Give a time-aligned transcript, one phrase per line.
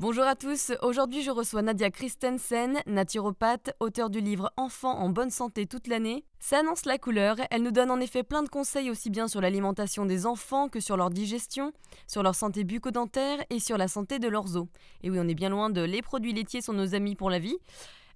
[0.00, 5.30] Bonjour à tous, aujourd'hui je reçois Nadia Christensen, naturopathe, auteure du livre Enfants en bonne
[5.30, 6.24] santé toute l'année.
[6.38, 9.40] Ça annonce la couleur, elle nous donne en effet plein de conseils aussi bien sur
[9.40, 11.72] l'alimentation des enfants que sur leur digestion,
[12.06, 14.68] sur leur santé bucco-dentaire et sur la santé de leurs os.
[15.02, 17.40] Et oui, on est bien loin de les produits laitiers sont nos amis pour la
[17.40, 17.56] vie.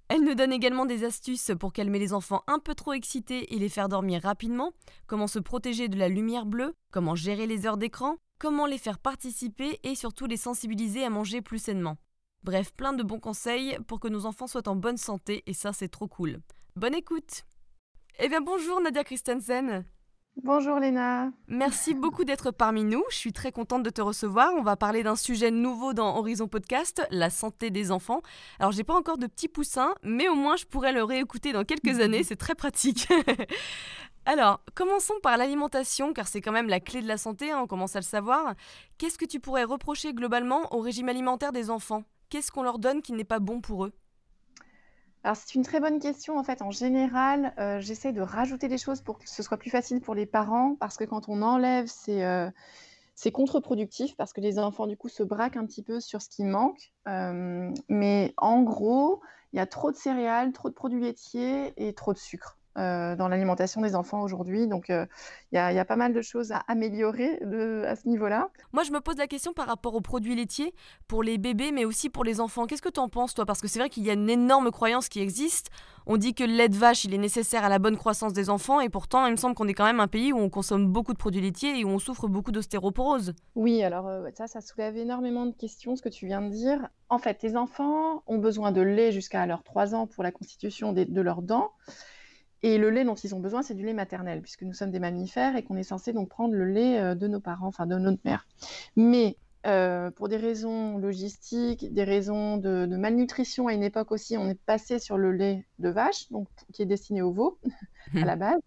[0.07, 3.59] Elle nous donne également des astuces pour calmer les enfants un peu trop excités et
[3.59, 4.71] les faire dormir rapidement,
[5.05, 8.99] comment se protéger de la lumière bleue, comment gérer les heures d'écran, comment les faire
[8.99, 11.95] participer et surtout les sensibiliser à manger plus sainement.
[12.43, 15.71] Bref, plein de bons conseils pour que nos enfants soient en bonne santé et ça
[15.71, 16.41] c'est trop cool.
[16.75, 17.45] Bonne écoute
[18.19, 19.85] Eh bien bonjour Nadia Christensen
[20.41, 21.31] Bonjour Léna.
[21.47, 23.03] Merci beaucoup d'être parmi nous.
[23.11, 24.51] Je suis très contente de te recevoir.
[24.57, 28.23] On va parler d'un sujet nouveau dans Horizon Podcast, la santé des enfants.
[28.59, 31.63] Alors j'ai pas encore de petits poussins, mais au moins je pourrais le réécouter dans
[31.63, 33.07] quelques années, c'est très pratique.
[34.25, 37.67] Alors, commençons par l'alimentation, car c'est quand même la clé de la santé, hein, on
[37.67, 38.55] commence à le savoir.
[38.97, 42.03] Qu'est-ce que tu pourrais reprocher globalement au régime alimentaire des enfants?
[42.29, 43.93] Qu'est-ce qu'on leur donne qui n'est pas bon pour eux?
[45.25, 46.37] Alors c'est une très bonne question.
[46.37, 49.69] En fait, en général, euh, j'essaie de rajouter des choses pour que ce soit plus
[49.69, 52.49] facile pour les parents, parce que quand on enlève, c'est euh,
[53.33, 56.45] contre-productif, parce que les enfants, du coup, se braquent un petit peu sur ce qui
[56.45, 56.93] manque.
[57.09, 61.93] Euh, mais en gros, il y a trop de céréales, trop de produits laitiers et
[61.93, 62.57] trop de sucre.
[62.75, 64.65] Euh, dans l'alimentation des enfants aujourd'hui.
[64.65, 65.05] Donc, euh,
[65.51, 67.39] il y, a pas mal de choses à améliorer
[67.85, 68.49] à ce niveau-là.
[68.71, 70.73] Moi, je me pose la question par rapport aux produits laitiers
[71.07, 72.65] pour les bébés, mais aussi pour les enfants.
[72.65, 73.45] Qu'est-ce que tu en penses, toi?
[73.45, 75.69] Parce que c'est vrai qu'il y a une énorme croyance qui existe.
[76.07, 78.49] On dit que le lait de vache, il est nécessaire à la bonne croissance des
[78.49, 80.87] enfants, et pourtant, il me semble qu'on est quand même un pays où on consomme
[80.87, 83.35] beaucoup de produits laitiers et où on souffre beaucoup d'ostéoporose.
[83.53, 86.89] Oui, alors euh, ça, ça soulève énormément de questions, ce que tu viens de dire.
[87.09, 90.91] En fait, les enfants ont besoin de lait jusqu'à leurs 3 ans pour la constitution
[90.91, 91.71] de leurs dents.
[92.63, 94.99] Et le lait dont ils ont besoin, c'est du lait maternel, puisque nous sommes des
[94.99, 97.97] mammifères et qu'on est censé donc prendre le lait euh, de nos parents, enfin de
[97.97, 98.47] notre mère.
[98.95, 99.37] Mais
[99.67, 104.59] euh, pour des raisons logistiques, des raisons de, malnutrition à une époque aussi, on est
[104.59, 107.59] passé sur le lait de vache, donc qui est destiné aux veaux
[108.15, 108.61] à la base.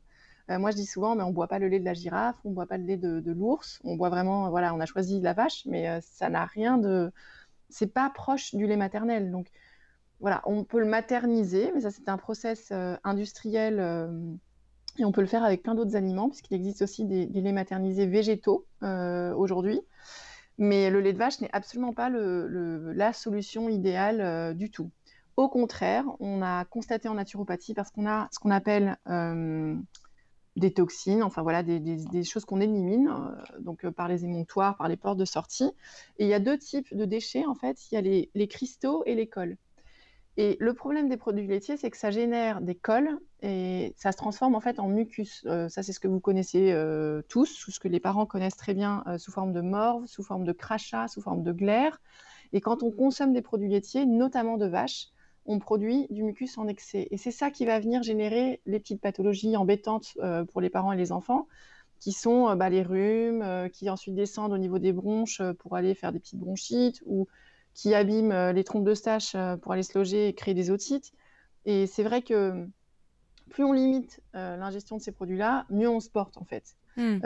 [0.51, 2.51] Euh, moi, je dis souvent, mais on boit pas le lait de la girafe, on
[2.51, 5.33] boit pas le lait de, de l'ours, on boit vraiment, voilà, on a choisi la
[5.33, 7.11] vache, mais ça n'a rien de,
[7.71, 9.31] c'est pas proche du lait maternel.
[9.31, 9.49] Donc,
[10.21, 14.09] voilà, on peut le materniser, mais ça c'est un process euh, industriel euh,
[14.99, 18.07] et on peut le faire avec plein d'autres aliments, puisqu'il existe aussi des, laits maternisés
[18.07, 19.81] végétaux euh, aujourd'hui.
[20.59, 24.91] Mais le lait de vache n'est absolument pas la solution idéale du tout.
[25.37, 28.97] Au contraire, on a constaté en naturopathie, parce qu'on a ce qu'on appelle
[30.57, 33.13] des toxines, enfin voilà, des, choses qu'on élimine,
[33.61, 35.71] donc par les émonctoires, par les portes de sortie.
[36.19, 37.77] Et il y a deux types de déchets, en fait.
[37.93, 39.59] Il y a les, les cristaux et les cols.
[40.39, 44.19] Et le problème des produits laitiers, c'est que ça génère des cols et ça se
[44.19, 45.43] transforme en fait en mucus.
[45.47, 48.57] Euh, ça, c'est ce que vous connaissez euh, tous, ou ce que les parents connaissent
[48.57, 52.03] très bien euh, sous forme de morve, sous forme de crachat, sous forme de glaire.
[52.53, 55.07] Et quand on consomme des produits laitiers, notamment de vache,
[55.47, 57.09] on produit du mucus en excès.
[57.11, 60.17] Et c'est ça qui va venir générer les petites pathologies embêtantes
[60.53, 61.47] pour les parents et les enfants,
[62.01, 66.11] qui sont bah, les rhumes, qui ensuite descendent au niveau des bronches pour aller faire
[66.11, 67.29] des petites bronchites, ou
[67.77, 70.71] qui abîment euh, les trompes de stache euh, pour aller se loger et créer des
[70.71, 71.13] otites.
[71.67, 72.67] Et c'est vrai que
[73.51, 76.75] plus on limite euh, l'ingestion de ces produits-là, mieux on se porte en fait.
[76.99, 77.19] Hmm.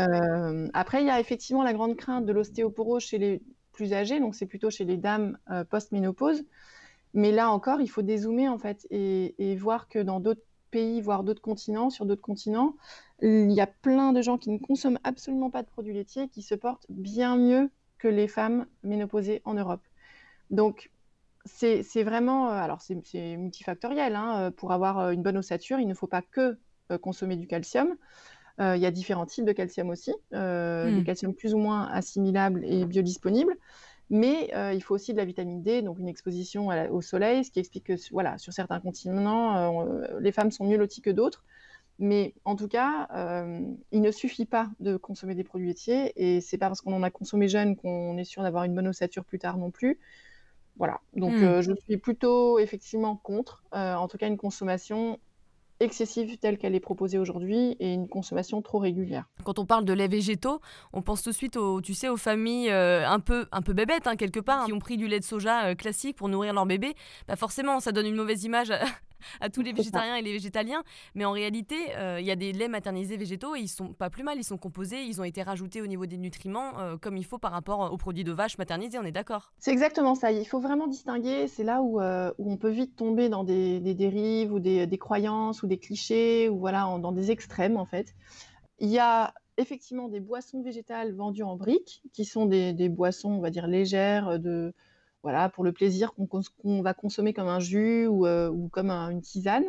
[0.75, 3.41] après, il y a effectivement la grande crainte de l'ostéoporose chez les
[3.71, 5.39] plus âgés, donc c'est plutôt chez les dames
[5.71, 6.43] post-ménopause.
[7.15, 10.43] Mais là encore, il faut dézoomer en fait et, et voir que dans d'autres
[10.73, 12.75] pays, voire d'autres continents, sur d'autres continents,
[13.23, 16.43] il y a plein de gens qui ne consomment absolument pas de produits laitiers qui
[16.43, 19.83] se portent bien mieux que les femmes ménopausées en Europe.
[20.51, 20.91] Donc,
[21.45, 24.15] c'est vraiment, euh, alors c'est multifactoriel.
[24.15, 26.59] Hein, euh, pour avoir euh, une bonne ossature, il ne faut pas que
[27.03, 27.95] consommer du calcium.
[28.59, 31.05] il y a différents types de calcium aussi, euh, des hmm.
[31.05, 33.57] calciums plus ou moins assimilables et biodisponibles.
[34.11, 37.61] Mais il faut aussi de la vitamine D, donc une exposition au soleil, ce qui
[37.61, 39.87] explique que voilà, sur certains continents,
[40.19, 41.45] les femmes sont mieux loties que d'autres.
[42.01, 43.07] Mais en tout cas,
[43.93, 47.05] il ne suffit pas de consommer des produits laitiers, et c'est pas parce qu'on en
[47.05, 50.01] a consommé jeune qu'on est sûr d'avoir une bonne ossature plus tard non plus.
[50.77, 51.61] Voilà, donc Mmh.
[51.61, 55.19] je suis plutôt effectivement contre, en tout cas une consommation
[55.81, 59.25] excessive telle qu'elle est proposée aujourd'hui et une consommation trop régulière.
[59.45, 60.61] Quand on parle de lait végétaux,
[60.93, 63.73] on pense tout de suite aux, tu sais, aux familles euh, un peu, un peu
[63.73, 66.29] bébêtes hein, quelque part, hein, qui ont pris du lait de soja euh, classique pour
[66.29, 66.95] nourrir leur bébé.
[67.27, 68.81] Bah forcément, ça donne une mauvaise image à
[69.53, 70.83] tous les végétariens et les végétaliens.
[71.15, 74.11] Mais en réalité, euh, il y a des laits maternisés végétaux et ils sont pas
[74.11, 74.39] plus mal.
[74.39, 77.39] Ils sont composés, ils ont été rajoutés au niveau des nutriments euh, comme il faut
[77.39, 78.99] par rapport aux produits de vache maternisés.
[78.99, 80.33] On est d'accord C'est exactement ça.
[80.33, 81.49] Il faut vraiment distinguer.
[81.49, 84.87] C'est là où, euh, où, on peut vite tomber dans des, des dérives ou des,
[84.87, 88.15] des, croyances ou des clichés ou voilà, en, dans des extrêmes en fait.
[88.79, 93.31] Il y a effectivement des boissons végétales vendues en briques qui sont des, des boissons,
[93.31, 94.73] on va dire, légères de
[95.23, 99.11] voilà, pour le plaisir qu'on qu va consommer comme un jus ou, euh, comme un,
[99.11, 99.65] une tisane.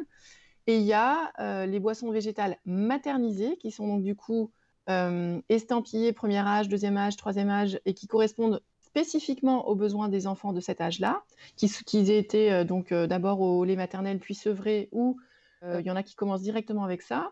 [0.68, 4.52] Et il y a euh, les boissons végétales maternisées, qui sont donc du coup
[4.90, 10.28] euh, estampillées premier âge, deuxième âge, troisième âge, et qui correspondent spécifiquement aux besoins des
[10.28, 11.24] enfants de cet âge-là,
[11.56, 15.18] qui, aient été donc d'abord au lait maternel puis sevrés, ou
[15.64, 17.32] il y en a qui commencent directement avec ça,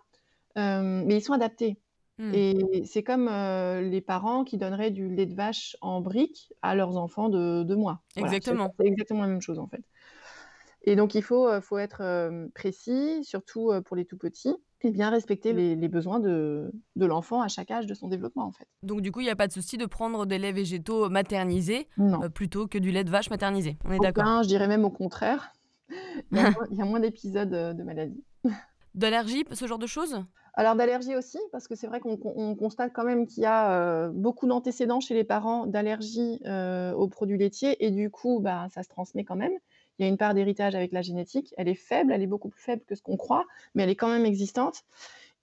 [0.55, 1.77] mais ils sont adaptés.
[2.19, 2.31] Mmh.
[2.33, 6.75] Et c'est comme euh, les parents qui donneraient du lait de vache en brique à
[6.75, 8.01] leurs enfants de deux mois.
[8.17, 8.73] Exactement.
[8.77, 9.81] c'est exactement la même chose en fait.
[10.83, 15.53] Et donc il faut, faut être précis, surtout pour les tout petits, et bien respecter
[15.53, 18.67] les, les besoins de, de l'enfant à chaque âge de son développement en fait.
[18.83, 21.87] Donc du coup, il n'y a pas de souci de prendre des laits végétaux maternisés
[22.33, 23.77] plutôt que du lait de vache maternisé.
[23.85, 25.53] On est d'accord Je dirais même au contraire.
[25.89, 28.23] il y a moins, moins d'épisodes de maladie.
[28.95, 30.23] D'allergie, ce genre de choses?
[30.53, 33.71] Alors d'allergie aussi, parce que c'est vrai qu'on on constate quand même qu'il y a
[33.71, 38.67] euh, beaucoup d'antécédents chez les parents d'allergie euh, aux produits laitiers, et du coup, bah,
[38.73, 39.53] ça se transmet quand même.
[39.97, 41.53] Il y a une part d'héritage avec la génétique.
[41.57, 43.95] Elle est faible, elle est beaucoup plus faible que ce qu'on croit, mais elle est
[43.95, 44.83] quand même existante.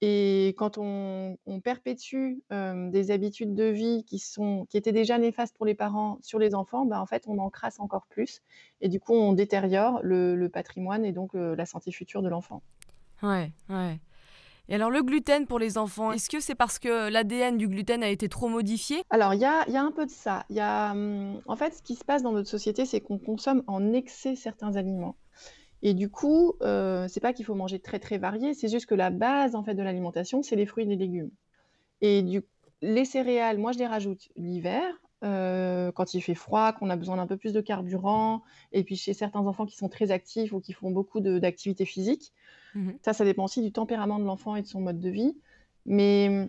[0.03, 5.56] Et quand on, perpétue euh, des habitudes de vie qui, sont, qui étaient déjà néfastes
[5.56, 8.43] pour les parents sur les enfants, bah, en fait, on en crasse encore plus.
[8.81, 12.62] Et du coup, on détériore le, patrimoine et donc la santé future de l'enfant.
[13.23, 13.99] Ouais, ouais.
[14.68, 18.02] Et alors le gluten pour les enfants, est-ce que c'est parce que l'ADN du gluten
[18.02, 19.02] a été trop modifié?
[19.10, 20.44] Alors il y a, un peu de ça.
[20.50, 23.62] Y a, hum, en fait, ce qui se passe dans notre société, c'est qu'on consomme
[23.68, 25.16] en excès certains aliments.
[25.82, 28.94] Et du coup, euh, c'est pas qu'il faut manger très très varié, c'est juste que
[28.94, 31.30] la base en fait de l'alimentation, c'est les fruits et les légumes.
[32.00, 32.42] Et du,
[32.82, 34.84] les céréales, moi je les rajoute l'hiver,
[35.26, 38.43] euh, quand il fait froid, qu'on a besoin d'un peu plus de carburant,
[38.73, 42.32] et puis chez certains enfants qui sont très actifs ou qui font beaucoup d'activités physiques.
[42.75, 42.93] Mmh.
[43.02, 45.37] Ça, ça dépend aussi du tempérament de l'enfant et de son mode de vie.
[45.84, 46.49] Mais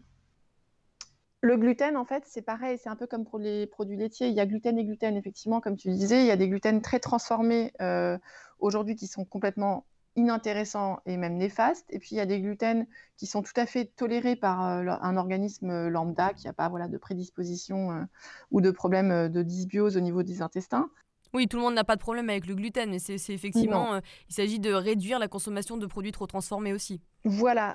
[1.41, 4.27] le gluten, en fait, c'est pareil, c'est un peu comme pour les produits laitiers.
[4.27, 6.21] Il y a gluten et gluten, effectivement, comme tu disais.
[6.21, 8.17] Il y a des gluten très transformés euh,
[8.59, 9.85] aujourd'hui qui sont complètement
[10.17, 11.85] inintéressants et même néfastes.
[11.89, 12.85] Et puis, il y a des gluten
[13.15, 16.89] qui sont tout à fait tolérés par euh, un organisme lambda qui n'a pas voilà,
[16.89, 18.03] de prédisposition euh,
[18.51, 20.89] ou de problème de dysbiose au niveau des intestins.
[21.33, 23.99] Oui, tout le monde n'a pas de problème avec le gluten, mais c'est effectivement, euh,
[24.29, 27.01] il s'agit de réduire la consommation de produits trop transformés aussi.
[27.25, 27.73] Voilà,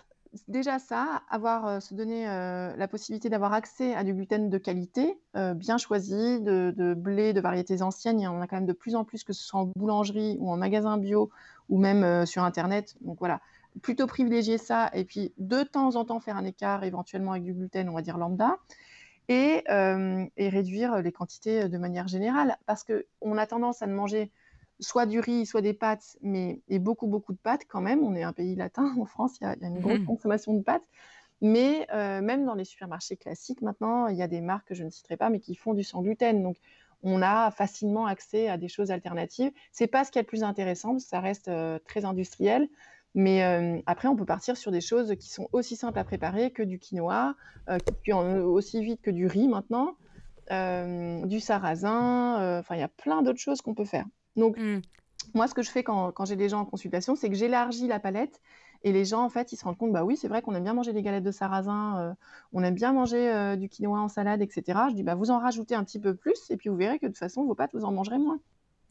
[0.49, 4.59] déjà ça, avoir, euh, se donner euh, la possibilité d'avoir accès à du gluten de
[4.59, 8.21] qualité, euh, bien choisi, de, de, blé, de variétés anciennes.
[8.21, 10.37] Il y en a quand même de plus en plus, que ce soit en boulangerie
[10.41, 11.31] ou en magasin bio
[11.69, 12.97] ou même euh, sur Internet.
[13.01, 13.41] Donc voilà,
[13.81, 17.55] plutôt privilégier ça et puis de temps en temps faire un écart éventuellement avec du
[17.55, 18.57] gluten, on va dire lambda.
[19.29, 22.59] Et, euh, et, réduire les quantités de manière générale.
[22.67, 24.33] Parce qu'on a tendance à ne manger
[24.81, 28.03] soit du riz, soit des pâtes, mais et beaucoup, beaucoup de pâtes quand même.
[28.03, 30.01] On est un pays latin en France, il y a, il y a une grosse
[30.01, 30.07] mmh.
[30.07, 30.87] consommation de pâtes.
[31.43, 34.85] Mais euh, même dans les supermarchés classiques, maintenant, il y a des marques que je
[34.85, 36.41] ne citerai pas, mais qui font du sans gluten.
[36.41, 36.57] Donc,
[37.03, 39.53] on a facilement accès à des choses alternatives.
[39.73, 42.69] C'est pas ce qui est le plus intéressant, ça reste euh, très industriel.
[43.15, 46.51] Mais euh, après, on peut partir sur des choses qui sont aussi simples à préparer
[46.51, 47.35] que du quinoa,
[47.69, 49.97] euh, qui cuit aussi vite que du riz maintenant,
[50.51, 52.59] du sarrasin.
[52.59, 54.07] Enfin, il y a plein d'autres choses qu'on peut faire.
[54.37, 54.81] Donc, mmh.
[55.35, 57.87] moi, ce que je fais quand, quand j'ai des gens en consultation, c'est que j'élargis
[57.87, 58.41] la palette.
[58.85, 60.65] Et les gens, en fait, ils se rendent compte, bah oui, c'est vrai qu'on aime
[60.65, 62.17] bien manger des galettes de sarrasin,
[62.53, 64.89] on aime bien manger du quinoa en salade, etc.
[64.91, 67.07] Je dis, bah vous en rajoutez un petit peu plus, et puis vous verrez que
[67.07, 68.41] de toute façon, vos pâtes, vous en mangerez moins.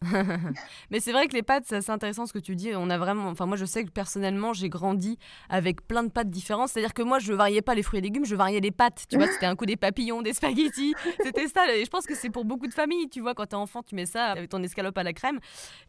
[0.90, 2.72] Mais c'est vrai que les pâtes, c'est assez intéressant ce que tu dis.
[2.76, 6.30] On a vraiment, enfin moi je sais que personnellement j'ai grandi avec plein de pâtes
[6.30, 6.70] différentes.
[6.70, 9.06] C'est-à-dire que moi je variais pas les fruits et légumes, je variais les pâtes.
[9.10, 10.96] Tu vois, c'était un coup des papillons, des spaghettis.
[11.24, 11.74] C'était ça.
[11.76, 13.10] Et je pense que c'est pour beaucoup de familles.
[13.10, 15.40] Tu vois, quand t'es enfant, tu mets ça avec ton escalope à la crème.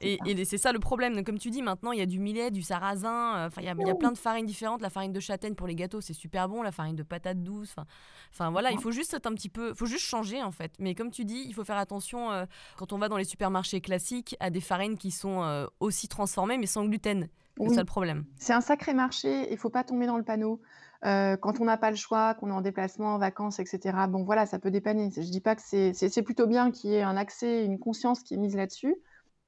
[0.00, 1.14] Et, et c'est ça le problème.
[1.14, 3.37] Donc, comme tu dis, maintenant il y a du millet, du sarrasin.
[3.37, 4.83] Euh, enfin, il y, y, a plein de farines différentes.
[4.83, 6.62] La farine de châtaigne pour les gâteaux, c'est super bon.
[6.62, 7.71] La farine de patate douce.
[7.73, 7.87] Enfin,
[8.31, 10.73] enfin voilà, il faut juste être un petit peu, faut juste changer en fait.
[10.78, 12.45] Mais comme tu dis, il faut faire attention euh,
[12.76, 14.01] quand on va dans les supermarchés classiques
[14.40, 17.28] à des farines qui sont euh, aussi transformées mais sans gluten.
[17.59, 17.75] C'est oui.
[17.75, 18.25] ça le problème.
[18.37, 20.61] C'est un sacré marché, il faut pas tomber dans le panneau.
[21.04, 23.97] Euh, quand on n'a pas le choix, qu'on est en déplacement, en vacances, etc.
[24.09, 25.11] Bon voilà, ça peut dépanner.
[25.14, 28.35] Je dis pas que c'est plutôt bien qu'il y ait un accès, une conscience qui
[28.35, 28.94] est mise là-dessus.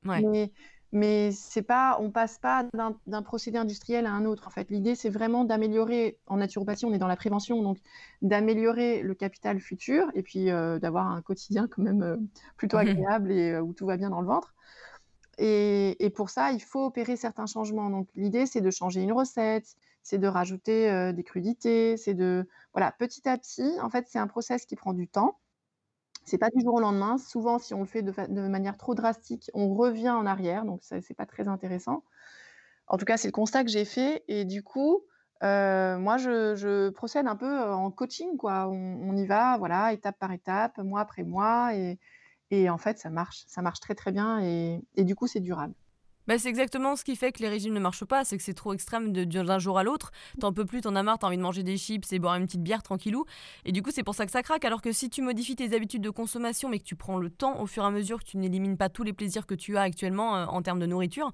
[0.02, 0.52] Mais,
[0.94, 4.46] mais c'est pas, on passe pas d'un procédé industriel à un autre.
[4.46, 6.20] En fait, l'idée, c'est vraiment d'améliorer.
[6.28, 7.78] En naturopathie, on est dans la prévention, donc
[8.22, 12.16] d'améliorer le capital futur et puis euh, d'avoir un quotidien quand même euh,
[12.56, 14.54] plutôt agréable et euh, où tout va bien dans le ventre.
[15.36, 17.90] Et, et, pour ça, il faut opérer certains changements.
[17.90, 19.74] Donc, l'idée, c'est de changer une recette,
[20.04, 23.68] c'est de rajouter des crudités, c'est de voilà, petit à petit.
[23.82, 25.40] En fait, c'est un process qui prend du temps.
[26.24, 27.18] C'est pas du jour au lendemain.
[27.18, 31.00] Souvent, si on le fait de, manière trop drastique, on revient en arrière, donc ça,
[31.00, 32.04] c'est pas très intéressant.
[32.86, 35.02] En tout cas, c'est le constat que j'ai fait et du coup,
[35.42, 38.68] euh, moi, je, procède un peu euh, en coaching, quoi.
[38.68, 43.44] On, y va, voilà, étape par étape, mois après mois, et, en fait, ça marche,
[43.48, 45.74] ça marche très très bien et du coup, c'est durable.
[46.26, 48.54] Bah, c'est exactement ce qui fait que les régimes ne marchent pas, c'est que c'est
[48.54, 50.10] trop extrême d'un jour à l'autre.
[50.40, 52.46] T'en peux plus, t'en as marre, t'as envie de manger des chips et boire une
[52.46, 53.26] petite bière tranquillou.
[53.64, 54.64] Et du coup, c'est pour ça que ça craque.
[54.64, 57.60] Alors que si tu modifies tes habitudes de consommation, mais que tu prends le temps
[57.60, 59.82] au fur et à mesure que tu n'élimines pas tous les plaisirs que tu as
[59.82, 61.32] actuellement euh, en termes de nourriture,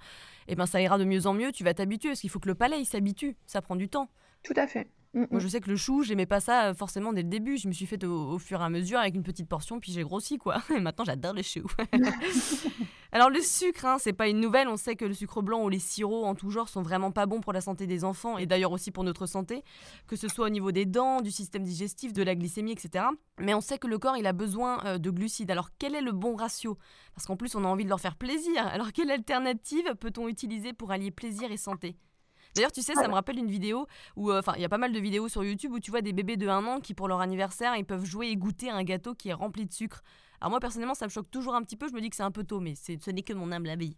[0.48, 1.52] et eh ben ça ira de mieux en mieux.
[1.52, 3.36] Tu vas t'habituer, parce qu'il faut que le palais s'habitue.
[3.46, 4.10] Ça prend du temps.
[4.42, 4.88] Tout à fait.
[5.12, 7.56] Moi, je sais que le chou, j'aimais pas ça euh, forcément dès le début.
[7.56, 10.02] Je me suis fait au, fur et à mesure avec une petite portion, puis j'ai
[10.02, 10.62] grossi, quoi.
[10.76, 11.66] Et maintenant, j'adore le chou.
[13.12, 14.68] Alors, le sucre, hein, c'est pas une nouvelle.
[14.68, 17.26] On sait que le sucre blanc ou les sirops en tout genre sont vraiment pas
[17.26, 19.64] bons pour la santé des enfants et d'ailleurs aussi pour notre santé,
[20.06, 23.06] que ce soit au niveau des dents, du système digestif, de la glycémie, etc.
[23.40, 25.50] Mais on sait que le corps, il a besoin euh, de glucides.
[25.50, 26.78] Alors, quel est le bon ratio?
[27.16, 28.64] Parce qu'en plus, on a envie de leur faire plaisir.
[28.68, 31.96] Alors, quelle alternative peut-on utiliser pour allier plaisir et santé?
[32.54, 34.78] D'ailleurs, tu sais, ça me rappelle une vidéo où, euh, enfin, il y a pas
[34.78, 37.08] mal de vidéos sur YouTube où tu vois des bébés de 1 an qui, pour
[37.08, 40.02] leur anniversaire, ils peuvent jouer et goûter un gâteau qui est rempli de sucre.
[40.40, 41.88] Alors moi, personnellement, ça me choque toujours un petit peu.
[41.88, 43.96] Je me dis que c'est un peu tôt, mais ce n'est que mon humble avis.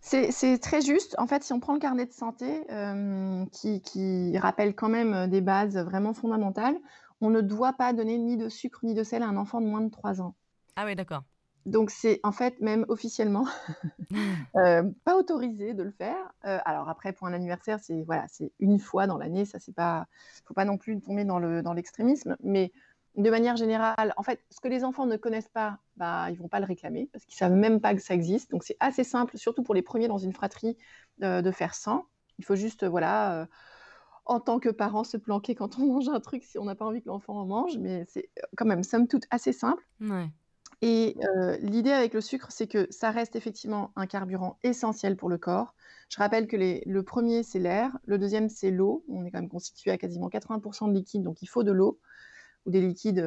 [0.00, 1.14] C'est très juste.
[1.18, 5.28] En fait, si on prend le carnet de santé, euh, qui, qui, rappelle quand même
[5.30, 6.76] des bases vraiment fondamentales,
[7.20, 9.66] on ne doit pas donner ni de sucre ni de sel à un enfant de
[9.66, 10.34] moins de 3 ans.
[10.76, 11.22] Ah oui, d'accord.
[11.66, 13.46] Donc c'est en fait même officiellement
[14.56, 16.32] euh, pas autorisé de le faire.
[16.44, 19.74] Euh, alors après pour un anniversaire c'est voilà c'est une fois dans l'année ça c'est
[19.74, 20.06] pas
[20.44, 22.72] faut pas non plus tomber dans le dans l'extrémisme mais
[23.16, 26.48] de manière générale en fait ce que les enfants ne connaissent pas bah ils vont
[26.48, 29.38] pas le réclamer parce qu'ils savent même pas que ça existe donc c'est assez simple
[29.38, 30.76] surtout pour les premiers dans une fratrie
[31.22, 32.04] euh, de faire sans.
[32.38, 33.46] Il faut juste voilà
[34.26, 36.84] en tant que parent se planquer quand on mange un truc si on n'a pas
[36.84, 39.82] envie que l'enfant en mange mais c'est quand même somme toute assez simple.
[40.00, 40.28] Ouais.
[40.86, 41.16] Et
[41.60, 45.74] l'idée avec le sucre, c'est que ça reste effectivement un carburant essentiel pour le corps.
[46.10, 49.02] Je rappelle que le premier, c'est l'air, le deuxième, c'est l'eau.
[49.08, 52.00] On est quand même constitué à quasiment 80% de liquide, donc il faut de l'eau
[52.66, 53.24] ou des liquides,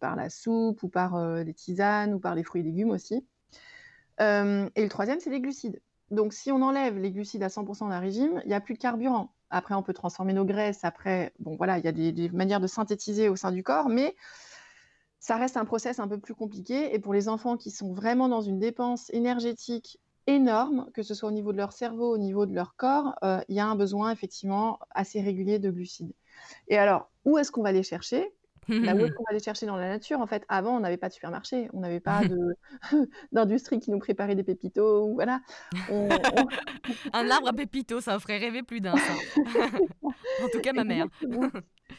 [0.00, 3.16] par la soupe ou par, des tisanes ou par les fruits et légumes aussi.
[4.18, 5.82] et le troisième, c'est les glucides.
[6.10, 8.78] Donc si on enlève les glucides à 100 d'un régime, il n'y a plus de
[8.78, 9.34] carburant.
[9.50, 12.60] Après, on peut transformer nos graisses, après, bon voilà, il y a des des manières
[12.60, 14.16] de synthétiser au sein du corps, mais
[15.24, 16.94] ça reste un process un peu plus compliqué.
[16.94, 21.30] Et pour les enfants qui sont vraiment dans une dépense énergétique énorme, que ce soit
[21.30, 23.74] au niveau de leur cerveau, au niveau de leur corps, euh, il y a un
[23.74, 26.12] besoin effectivement assez régulier de glucides.
[26.68, 28.34] Et alors, où est-ce qu'on va les chercher?
[28.68, 30.20] Là où est-ce qu'on va les chercher dans la nature?
[30.20, 32.20] En fait, avant, on n'avait pas de supermarché, on n'avait pas
[33.32, 35.10] d'industrie qui nous préparait des pépitos.
[35.14, 35.40] Voilà.
[37.14, 38.92] un arbre à pépitos, ça ferait rêver plus d'un.
[38.92, 41.06] en tout cas, ma mère.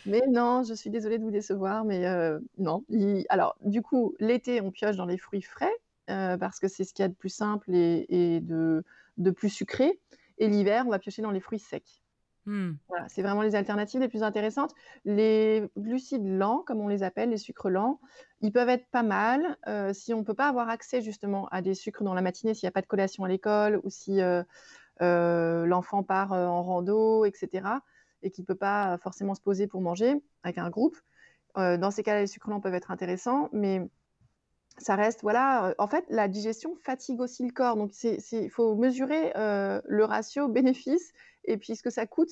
[0.05, 2.83] Mais non, je suis désolée de vous décevoir, mais euh, non.
[3.29, 5.73] Alors, du coup, l'été, on pioche dans les fruits frais
[6.09, 8.83] euh, parce que c'est ce qu'il y a de plus simple et, de,
[9.35, 9.99] plus sucré.
[10.37, 12.01] Et l'hiver, on va piocher dans les fruits secs.
[12.45, 12.73] Mmh.
[12.89, 14.73] Voilà, c'est vraiment les alternatives les plus intéressantes.
[15.03, 17.99] Les glucides lents, comme on les appelle, les sucres lents,
[18.41, 21.63] ils peuvent être pas mal euh, si on ne peut pas avoir accès justement à
[21.63, 24.19] des sucres dans la matinée, s'il n'y a pas de collation à l'école ou si
[24.99, 27.79] l'enfant part en rando, etc
[28.25, 30.97] et qui ne peut pas forcément se poser pour manger avec un groupe.
[31.57, 33.81] Euh, dans ces cas-là, les sucres lents peuvent être intéressants, mais
[34.77, 37.77] ça reste, voilà, euh, en fait, la digestion fatigue aussi le corps.
[37.77, 41.13] Donc, il faut mesurer euh, le ratio bénéfice
[41.45, 42.31] et puis ce que ça coûte.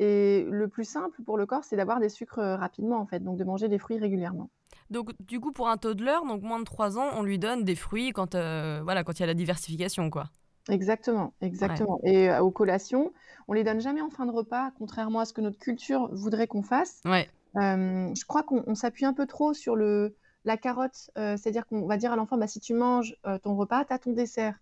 [0.00, 3.36] Et le plus simple pour le corps, c'est d'avoir des sucres rapidement, en fait, donc
[3.36, 4.48] de manger des fruits régulièrement.
[4.90, 7.74] Donc, du coup, pour un toddler, donc moins de 3 ans, on lui donne des
[7.74, 10.30] fruits quand, voilà, quand il y a la diversification, quoi.
[10.68, 12.00] Exactement, exactement.
[12.04, 13.12] Et aux collations,
[13.48, 16.46] on les donne jamais en fin de repas, contrairement à ce que notre culture voudrait
[16.46, 17.00] qu'on fasse.
[17.04, 17.28] Ouais.
[17.54, 22.12] je crois qu'on s'appuie un peu trop sur le, la carotte, c'est-à-dire qu'on va dire
[22.12, 24.58] à l'enfant, bah, si tu manges ton repas, tu as ton dessert.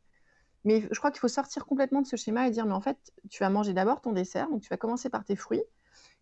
[0.64, 2.98] Mais je crois qu'il faut sortir complètement de ce schéma et dire, mais en fait,
[3.30, 5.62] tu vas manger d'abord ton dessert, donc tu vas commencer par tes fruits.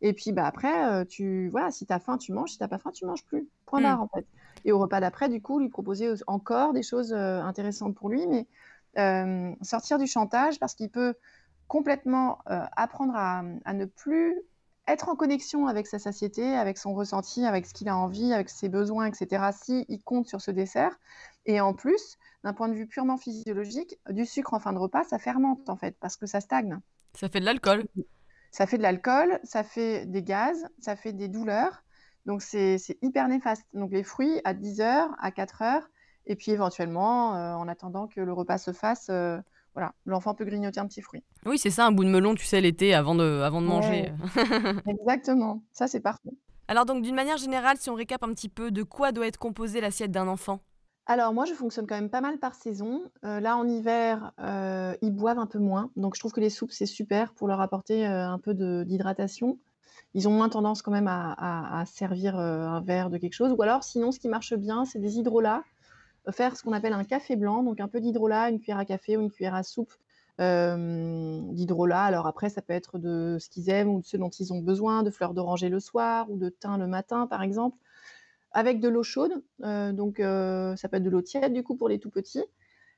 [0.01, 2.69] Et puis bah, après, tu, voilà, si tu as faim, tu manges, si tu n'as
[2.69, 3.49] pas faim, tu manges plus.
[3.67, 3.83] Point mmh.
[3.83, 4.27] barre, en fait.
[4.65, 8.47] Et au repas d'après, du coup, lui proposer encore des choses intéressantes pour lui, mais
[8.99, 11.15] euh, sortir du chantage parce qu'il peut
[11.69, 14.41] complètement euh, apprendre à, ne plus
[14.87, 18.51] être en connexion avec sa satiété, avec son ressenti, avec ce qu'il a envie, avec
[18.51, 19.51] ses besoins, etc.
[19.53, 20.99] Si il compte sur ce dessert,
[21.47, 25.05] et en plus d'un point de vue purement physiologique, du sucre en fin de repas,
[25.05, 26.79] ça fermente en fait, parce que ça stagne.
[27.15, 27.85] Ça fait de l'alcool.
[28.51, 31.83] Ça fait de l'alcool, ça fait des gaz, ça fait des douleurs.
[32.27, 33.65] Donc c'est hyper néfaste.
[33.75, 35.89] Donc les fruits à 10 heures, à 4 heures,
[36.27, 39.39] et puis éventuellement, euh, en attendant que le repas se fasse, euh,
[39.75, 41.23] voilà, l'enfant peut grignoter un petit fruit.
[41.47, 44.13] Oui, c'est ça, un bout de melon, tu sais, l'été, avant de, avant de manger.
[44.87, 46.31] Exactement, ça c'est parfait.
[46.69, 49.39] Alors donc d'une manière générale, si on récap un petit peu, de quoi doit être
[49.39, 50.61] composée l'assiette d'un enfant?
[51.07, 53.03] Alors moi, je fonctionne quand même pas mal par saison.
[53.25, 54.33] Euh, là, en hiver,
[55.03, 55.91] ils boivent un peu moins.
[55.97, 59.59] Donc je trouve que les soupes, c'est super pour leur apporter un peu d'hydratation
[60.15, 63.53] ils ont moins tendance quand même à, servir euh, un verre de quelque chose.
[63.57, 65.63] Ou alors, sinon, ce qui marche bien, c'est des hydrolats.
[66.29, 68.85] Euh, faire ce qu'on appelle un café blanc, donc un peu d'hydrolat, une cuillère à
[68.85, 69.93] café ou une cuillère à soupe
[70.41, 72.03] euh, d'hydrolat.
[72.03, 74.61] Alors après, ça peut être de ce qu'ils aiment ou de ce dont ils ont
[74.61, 77.79] besoin, de fleurs d'oranger le soir ou de thym le matin, par exemple,
[78.53, 79.43] avec de l'eau chaude.
[79.61, 82.45] donc ça peut être de l'eau tiède, du coup, pour les tout petits.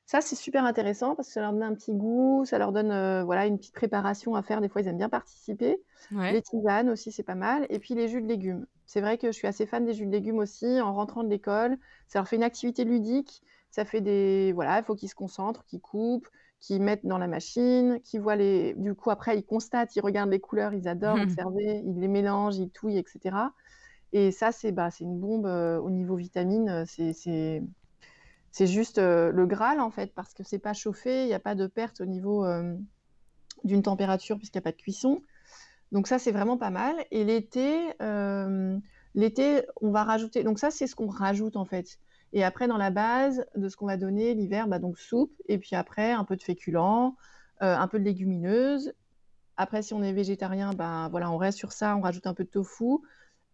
[0.06, 2.92] Ça, c'est super intéressant parce que ça leur donne un petit goût, ça leur donne
[2.92, 4.60] euh, voilà, une petite préparation à faire.
[4.60, 5.82] Des fois, ils aiment bien participer.
[6.12, 7.66] Les tisanes aussi, c'est pas mal.
[7.70, 8.66] Et puis les jus de légumes.
[8.86, 10.80] C'est vrai que je suis assez fan des jus de légumes aussi.
[10.80, 13.42] En rentrant de l'école, ça leur fait une activité ludique.
[13.72, 14.52] Ça fait des.
[14.52, 16.28] Voilà, il faut qu'ils se concentrent, qu'ils coupent,
[16.60, 18.74] qu'ils mettent dans la machine, qu'ils voient les.
[18.74, 21.16] Du coup, après, ils constatent, ils regardent les couleurs, ils adorent
[21.50, 23.36] observer, ils les mélangent, ils touillent, etc.
[24.12, 26.84] Et ça, c'est bah, une bombe euh, au niveau vitamines.
[26.86, 27.60] C'est
[28.56, 31.38] c'est juste euh, le Graal en fait, parce que c'est pas chauffé, il n'y a
[31.38, 32.74] pas de perte au niveau euh,
[33.64, 35.20] d'une température puisqu'il n'y a pas de cuisson.
[35.92, 36.94] Donc ça c'est vraiment pas mal.
[37.10, 38.78] Et l'été, euh,
[39.14, 40.42] l'été on va rajouter.
[40.42, 41.98] Donc ça c'est ce qu'on rajoute en fait.
[42.32, 45.34] Et après dans la base de ce qu'on va donner l'hiver, bah, donc soupe.
[45.50, 47.14] Et puis après un peu de féculents,
[47.60, 48.94] un peu de légumineuses.
[49.58, 52.44] Après si on est végétarien, bah, voilà on reste sur ça, on rajoute un peu
[52.44, 53.00] de tofu.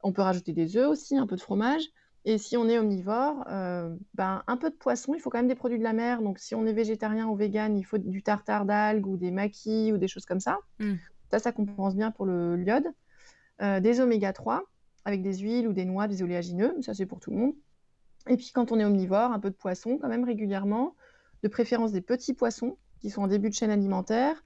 [0.04, 1.82] On peut rajouter des œufs aussi, un peu de fromage.
[2.24, 5.48] Et si on est omnivore, euh, ben, un peu de poisson, il faut quand même
[5.48, 6.22] des produits de la mer.
[6.22, 9.92] Donc, si on est végétarien ou vegan, il faut du tartare d'algues ou des maquis
[9.92, 10.58] ou des choses comme ça.
[10.78, 10.94] Mmh.
[11.30, 12.86] Ça, ça compense bien pour le l'iode.
[13.60, 14.62] Euh, des oméga 3
[15.04, 16.74] avec des huiles ou des noix, des oléagineux.
[16.80, 17.54] Ça, c'est pour tout le monde.
[18.28, 20.94] Et puis, quand on est omnivore, un peu de poisson quand même régulièrement.
[21.42, 24.44] De préférence des petits poissons qui sont en début de chaîne alimentaire.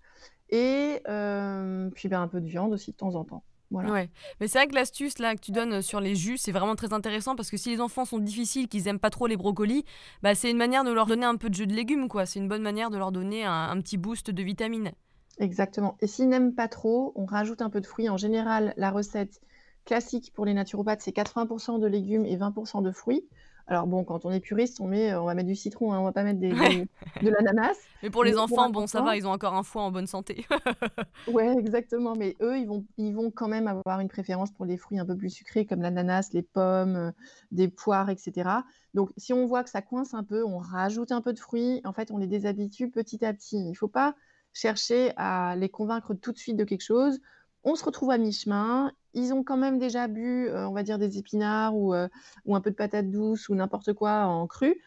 [0.48, 3.44] Et euh, puis, ben, un peu de viande aussi de temps en temps.
[3.70, 4.10] Ouais.
[4.40, 6.92] Mais c'est vrai que l'astuce là que tu donnes sur les jus, c'est vraiment très
[6.92, 9.84] intéressant parce que si les enfants sont difficiles, qu'ils aiment pas trop les brocolis,
[10.22, 12.26] bah c'est une manière de leur donner un peu de jus de légumes quoi.
[12.26, 14.92] C'est une bonne manière de leur donner un, petit boost de vitamines.
[15.38, 15.96] Exactement.
[16.00, 18.08] Et s'ils n'aiment pas trop, on rajoute un peu de fruits.
[18.08, 19.40] En général, la recette
[19.84, 23.24] classique pour les naturopathes, c'est 80% de légumes et 20% de fruits.
[23.68, 26.04] Alors bon, quand on est puriste, on, met, on va mettre du citron, hein, on
[26.04, 27.76] va pas mettre des, de l'ananas.
[28.02, 30.46] Mais pour les enfants, bon, ça va, ils ont encore un foie en bonne santé.
[31.28, 32.14] ouais, exactement.
[32.14, 35.04] Mais eux, ils vont, ils vont quand même avoir une préférence pour les fruits un
[35.04, 37.10] peu plus sucrés, comme l'ananas, les pommes, euh,
[37.50, 38.50] des poires, etc.
[38.94, 41.80] Donc, si on voit que ça coince un peu, on rajoute un peu de fruits.
[41.84, 43.56] En fait, on les déshabitue petit à petit.
[43.56, 44.14] Il ne faut pas
[44.52, 47.18] chercher à les convaincre tout de suite de quelque chose.
[47.64, 50.98] On se retrouve à mi-chemin ils ont quand même déjà bu, euh, on va dire,
[50.98, 52.06] des épinards ou, euh,
[52.44, 54.80] ou un peu de patates douces ou n'importe quoi en cru,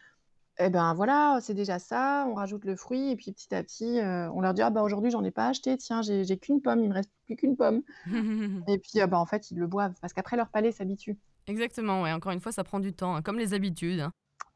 [0.58, 3.98] eh ben voilà, c'est déjà ça, on rajoute le fruit et puis petit à petit,
[3.98, 6.80] euh, on leur dit: «Ah bah, aujourd'hui j'en ai pas acheté, tiens, j'ai qu'une pomme,
[6.82, 7.82] il me reste plus qu'une pomme»
[8.68, 11.18] et puis, bah, en fait, ils le boivent parce qu'après leur palais s'habitue.
[11.46, 14.12] Exactement, ouais, encore une fois, ça prend du temps, hein, comme les habitudes, hein.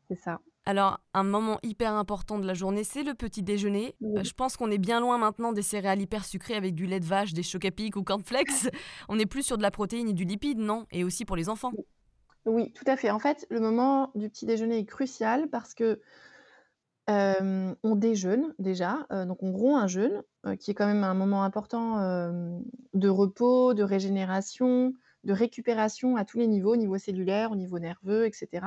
[0.09, 0.41] C'est ça.
[0.67, 3.97] Alors, un moment hyper important de la journée, c'est le petit déjeuner.
[4.03, 7.01] Euh, je pense qu'on est bien loin maintenant des céréales hyper sucrées avec du lait
[7.01, 8.49] de vache, des chocs à pic ou cornflakes.
[9.11, 10.87] On est plus sur de la protéine et du lipide, non?
[10.91, 11.73] Et aussi pour les enfants.
[12.47, 13.11] Oui, tout à fait.
[13.11, 16.01] En fait, le moment du petit déjeuner est crucial parce que
[17.11, 20.23] euh, on déjeune déjà, euh, donc on rompt un jeûne,
[20.61, 21.99] qui est quand même un moment important
[22.95, 24.95] de repos, de régénération,
[25.25, 28.67] de récupération à tous les niveaux, au niveau cellulaire, au niveau nerveux, etc.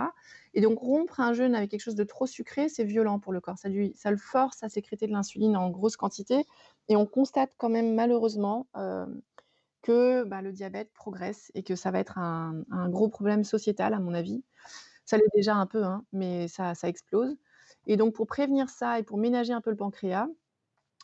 [0.54, 3.40] Et donc rompre un jeûne avec quelque chose de trop sucré, c'est violent pour le
[3.40, 3.58] corps.
[3.58, 6.46] Ça, lui, ça le force à sécréter de l'insuline en grosse quantité.
[6.90, 9.06] Et on constate quand même malheureusement euh,
[9.84, 14.00] que bah, le diabète progresse et que ça va être un, gros problème sociétal, à
[14.00, 14.44] mon avis.
[15.06, 17.38] Ça l'est déjà un peu, hein, mais ça, ça explose.
[17.86, 20.28] Et donc pour prévenir ça et pour ménager un peu le pancréas,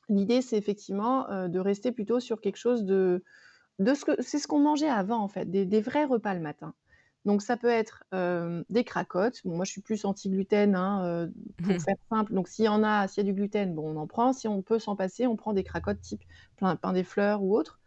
[0.09, 3.23] l'idée c'est effectivement euh, de rester plutôt sur quelque chose de
[3.79, 6.73] ce que c'est ce qu'on mangeait avant en fait, des, vrais repas le matin.
[7.25, 8.03] Donc ça peut être
[8.69, 9.43] des cracottes.
[9.45, 11.79] moi je suis plus anti-gluten hein, pour mmh.
[11.79, 12.33] faire simple.
[12.33, 14.33] Donc s'il y en a, s'il y a du gluten, bon on en prend.
[14.33, 16.21] Si on peut s'en passer, on prend des cracottes type
[16.57, 17.79] pain, pain des fleurs ou autre.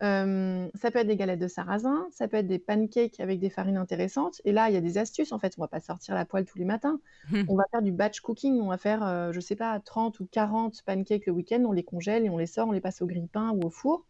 [0.00, 3.78] ça peut être des galettes de sarrasin, ça peut être des pancakes avec des farines
[3.78, 4.40] intéressantes.
[4.44, 5.54] Et là, il y a des astuces en fait.
[5.58, 7.00] On va pas sortir la poêle tous les matins.
[7.48, 8.60] On va faire du batch cooking.
[8.60, 11.64] On va faire, je sais pas, 30 ou 40 pancakes le week-end.
[11.66, 14.06] On les congèle et on les sort, on les passe au grille-pain ou au four.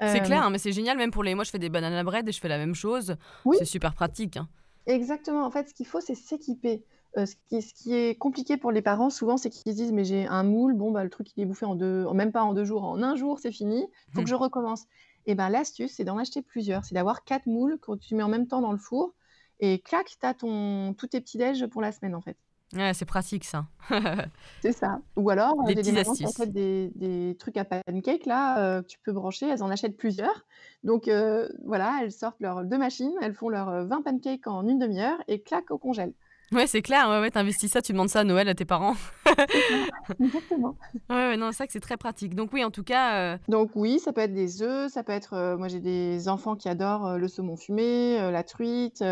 [0.00, 1.34] C'est clair, hein, mais c'est génial, même pour les.
[1.34, 3.16] Moi, je fais des banana bread et je fais la même chose.
[3.52, 4.36] C'est super pratique.
[4.36, 4.48] Hein.
[4.86, 5.44] Exactement.
[5.44, 6.84] En fait, ce qu'il faut, c'est s'équiper.
[7.16, 9.92] euh, ce qui, ce qui est compliqué pour les parents, souvent, c'est qu'ils se disent,
[9.92, 12.42] mais j'ai un moule, bon, bah, le truc, il est bouffé en deux, même pas
[12.42, 14.28] en deux jours, en un jour, c'est fini, il faut que Mmh.
[14.28, 14.84] je recommence.
[15.26, 18.28] Et ben l'astuce, c'est d'en acheter plusieurs, c'est d'avoir quatre moules que tu mets en
[18.28, 19.14] même temps dans le four,
[19.60, 22.36] et clac, tu as ton, tous tes petits déj pour la semaine, en fait.
[22.74, 23.66] Ouais, c'est pratique ça.
[24.62, 24.98] C'est ça.
[25.16, 28.98] Ou alors, j'ai des mamans qui achètent des des trucs à pancakes là, que tu
[29.04, 30.46] peux brancher, elles en achètent plusieurs.
[30.82, 34.66] Donc heu, voilà, elles sortent leurs 2 machines, elles font leurs, heu, 20 pancakes en
[34.66, 36.12] une demi heure et clac, au congèle.
[36.52, 38.64] Ouais, c'est clair, ouais, ouais, tu investis ça, tu demandes ça à Noël à tes
[38.64, 38.94] parents.
[40.20, 40.76] Exactement.
[41.10, 42.34] Ouais, ouais, non, c'est vrai que c'est très pratique.
[42.34, 45.12] Donc oui, en tout cas, heu Donc oui, ça peut être des œufs, ça peut
[45.12, 49.04] être, heu, moi j'ai des enfants qui adorent, heu, le saumon fumé, la truite,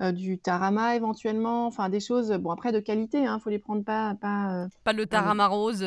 [0.00, 4.14] du tarama éventuellement, enfin des choses, bon après de qualité, hein, faut les prendre pas
[4.20, 5.80] pas, pas le tarama rose,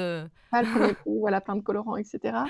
[0.52, 2.46] pas le 1er prix, voilà, plein de colorants et cetera,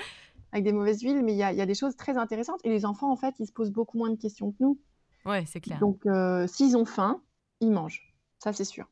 [0.52, 2.60] avec des mauvaises huiles, mais il y a il y a des choses très intéressantes
[2.64, 4.78] et les enfants, en fait, ils se posent beaucoup moins de questions que nous.
[5.24, 5.78] Ouais, c'est clair.
[5.80, 6.02] Donc
[6.48, 7.22] s'ils ont faim,
[7.60, 8.09] ils mangent,
[8.40, 8.86] ça c'est sûr.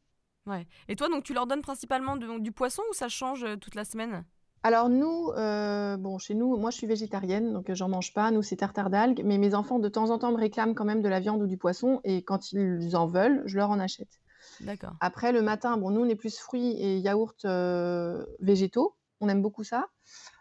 [0.46, 0.66] Ouais.
[0.88, 3.56] Et toi, donc tu leur donnes principalement de donc du poisson ou ça change, heu,
[3.58, 4.24] toute la semaine?
[4.64, 8.30] Alors nous, heu, bon chez nous, moi je suis végétarienne, donc heu, j'en mange pas,
[8.32, 11.00] nous c'est tartare d'algues, mais mes enfants de temps en temps me réclament quand même
[11.02, 14.20] de la viande ou du poisson et quand ils en veulent, je leur en achète.
[14.61, 14.98] D'accord.
[15.00, 19.42] Après le matin, bon nous on est plus fruits et yaourts, heu, végétaux, on aime
[19.42, 19.88] beaucoup ça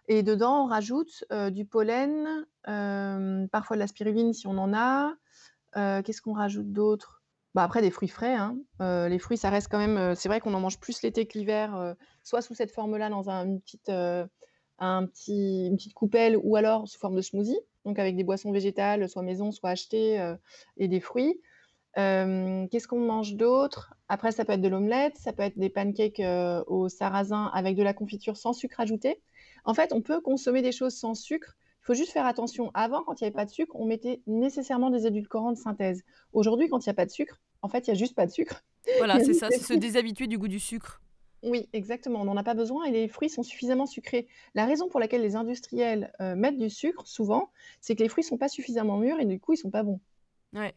[0.08, 5.16] et dedans on rajoute, du pollen, parfois de la spiruline si on en a,
[6.04, 7.17] qu'est-ce qu'on rajoute d'autre?
[7.58, 10.30] Bah, après des fruits frais, hein, heu, les fruits ça reste quand même, heu, c'est
[10.30, 13.48] vrai qu'on en mange plus l'été que l'hiver, heu, soit sous cette forme-là dans un
[13.48, 18.16] une petite, un petit une petite coupelle ou alors sous forme de smoothie, donc avec
[18.16, 20.36] des boissons végétales, soit maison, soit achetées,
[20.78, 21.42] et des fruits.
[21.96, 23.94] Qu'est-ce qu'on mange d'autre?
[24.10, 27.76] Après ça peut être de l'omelette, ça peut être des pancakes, heu, au sarrasin avec
[27.76, 29.22] de la confiture sans sucre ajouté.
[29.66, 32.72] En fait, on peut consommer des choses sans sucre, il faut juste faire attention.
[32.74, 36.04] Avant, quand il y avait pas de sucre, on mettait nécessairement des édulcorants de synthèse.
[36.34, 38.26] Aujourd'hui, quand il y a pas de sucre, en fait, il y a juste pas
[38.26, 38.64] de sucre.
[38.88, 41.02] Il Voilà, c'est ça, c'est se déshabituer du goût du sucre.
[41.44, 44.28] Oui, exactement, on n'en a pas besoin et les fruits sont suffisamment sucrés.
[44.56, 47.52] La raison pour laquelle les industriels, heu, mettent du sucre souvent,
[47.82, 50.00] c'est que les fruits sont pas suffisamment mûrs et du coup, ils sont pas bons.
[50.54, 50.74] Ouais.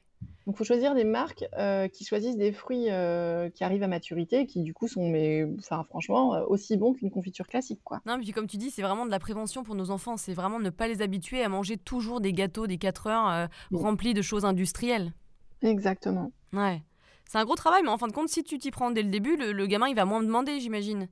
[0.46, 4.46] Donc faut choisir des marques, heu, qui choisissent des fruits, heu, qui arrivent à maturité,
[4.46, 8.00] qui du coup sont mais enfin franchement, aussi bons qu'une confiture classique, quoi.
[8.06, 10.16] Non, puis comme tu dis, c'est vraiment de la prévention pour nos enfants.
[10.16, 13.76] C'est vraiment ne pas les habituer à manger toujours des gâteaux des 4 heures, heu,
[13.76, 15.12] remplis de choses industrielles.
[15.62, 16.32] Exactement.
[16.52, 16.82] Ouais.
[17.28, 19.10] C'est un gros travail, mais en fin de compte, si tu t'y prends dès le
[19.10, 21.08] début, le gamin, il va moins demander, j'imagine?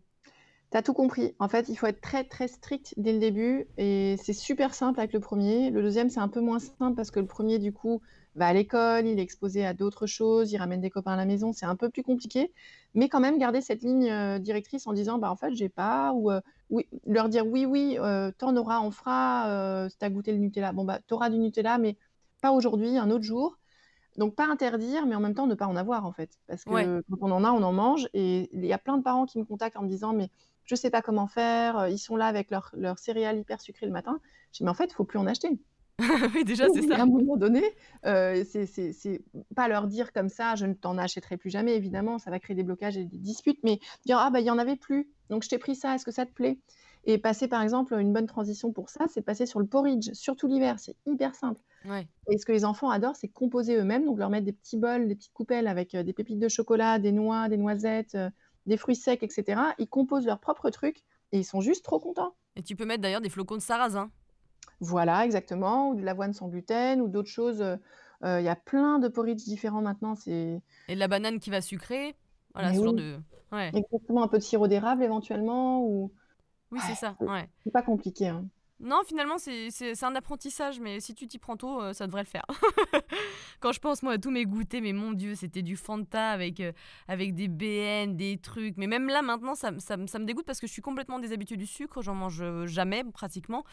[0.73, 1.35] Tu as tout compris.
[1.39, 5.01] En fait, il faut être très, très strict dès le début et c'est super simple
[5.01, 5.71] avec le 1er.
[5.71, 8.03] Le 2e, c'est un peu moins simple parce que le 1er, du coup,
[8.35, 11.25] va à l'école, il est exposé à d'autres choses, il ramène des copains à la
[11.25, 12.53] maison, c'est un peu plus compliqué.
[12.95, 16.13] Mais quand même garder cette ligne, heu, directrice en disant: «Bah, en fait, j'ai pas»
[16.13, 19.97] ou heu, oui, leur dire: «Oui, oui, heu, tu en auras, on fera, heu, si
[19.97, 21.97] tu as goûté le Nutella, bon, bah, tu auras du Nutella, mais
[22.43, 23.59] pas aujourd'hui, un autre jour».
[24.19, 26.33] Donc pas interdire, mais en même temps ne pas en avoir, en fait.
[26.49, 26.89] Parce Ouais.
[26.91, 29.27] que quand on en a, on en mange et il y a plein de parents
[29.27, 30.31] qui me contactent en me disant: «Mais
[30.65, 33.87] je sais pas comment faire, heu, ils sont là avec leurs leurs céréales hyper sucrées
[33.87, 34.21] le matin».
[34.53, 35.61] Je dis: «Mais en fait, il faut plus en acheter».
[36.35, 36.97] Oui, déjà, c'est ça.
[36.97, 37.63] à un moment donné,
[38.05, 39.25] c'est c'est
[39.57, 42.57] pas leur dire comme ça: «Je ne t'en achèterai plus jamais», évidemment, ça va créer
[42.57, 45.43] des blocages et des disputes, mais dire: «Ah bah, il y en avait plus, donc
[45.45, 46.61] je t'ai pris ça, est-ce que ça te plaît?»
[47.09, 50.13] Et passer, par exemple, une bonne transition pour ça, c'est de passer sur le porridge,
[50.15, 52.09] surtout l'hiver, c'est hyper simple Ouais.
[52.31, 55.09] et ce que les enfants adorent, c'est composer eux-mêmes, donc leur mettre des petits bols,
[55.09, 58.31] des petites coupelles avec, heu, des pépites de chocolat, des noix, des noisettes, heu,
[58.67, 59.75] des fruits secs et cetera.
[59.79, 62.35] Ils composent leur propre truc et ils sont juste trop contents.
[62.57, 64.11] Et tu peux mettre d'ailleurs des flocons de sarrasin.
[64.81, 67.79] Voilà, exactement, ou de l'avoine sans gluten ou d'autres choses, heu,
[68.23, 71.61] il y a plein de porridge différents maintenant, c'est Et de la banane qui va
[71.61, 72.17] sucrer.
[72.55, 73.21] Voilà, mais ce genre oui, de
[73.53, 73.75] ouais.
[73.75, 76.13] exactement, un peu de sirop d'érable éventuellement ou
[76.71, 78.45] Oui, c'est ça, ouais, c'est pas compliqué, hein.
[78.81, 82.07] Non, finalement, c'est c'est c'est un apprentissage, mais si tu t'y prends tôt, heu, ça
[82.07, 82.45] devrait le faire.
[83.61, 86.61] Quand je pense, moi, à tous mes goûters, mais mon Dieu, c'était du Fanta avec,
[86.61, 86.73] heu,
[87.09, 88.77] avec des BN, des trucs.
[88.77, 90.83] Mais même là, maintenant, ça me ça me ça me dégoûte parce que je suis
[90.83, 92.03] complètement déshabituée du sucre.
[92.03, 93.65] J'en mange, heu, jamais pratiquement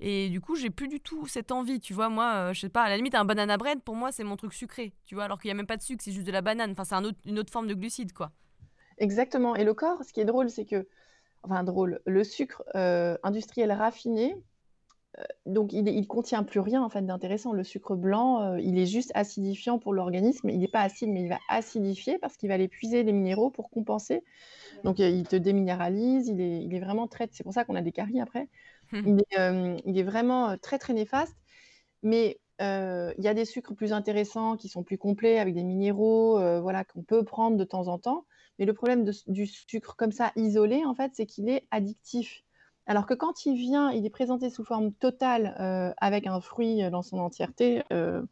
[0.00, 2.08] et du coup, j'ai plus du tout cette envie, tu vois?
[2.08, 4.36] Moi, heu, je sais pas, à la limite, un banana bread, pour moi, c'est mon
[4.38, 5.24] truc sucré, tu vois?
[5.24, 6.70] Alors qu'il y a même pas de sucre, c'est juste de la banane.
[6.70, 8.30] Enfin, c'est un autre une autre forme de glucide, quoi.
[8.96, 10.86] Exactement et le corps, ce qui est drôle, c'est que
[11.44, 16.90] enfin drôle, le sucre, heu, industriel raffiné, heu, donc il il contient plus rien, en
[16.90, 17.52] fait, d'intéressant.
[17.52, 20.50] Le sucre blanc, heu, il est juste acidifiant pour l'organisme.
[20.50, 23.50] Il est pas acide, mais il va acidifier parce qu'il va aller puiser les minéraux
[23.50, 24.24] pour compenser.
[24.84, 27.82] Donc il te déminéralise, il est il est vraiment très c'est pour ça qu'on a
[27.82, 28.48] des caries après.
[29.04, 31.36] Il est, hem, il est vraiment, très, très néfaste,
[32.02, 36.38] mais il y a des sucres plus intéressants qui sont plus complets avec des minéraux,
[36.62, 38.26] voilà, qu'on peut prendre de temps en temps.
[38.58, 42.42] Mais le problème de du sucre comme ça isolé, en fait, c'est qu'il est addictif.
[42.86, 46.88] Alors que quand il vient, il est présenté sous forme totale euh, avec un fruit
[46.90, 48.22] dans son entièreté, euh,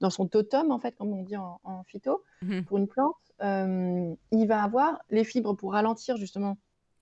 [0.00, 4.46] dans son totem en fait, comme on dit en, phyto, mmh pour une plante, il
[4.46, 6.56] va avoir les fibres pour ralentir justement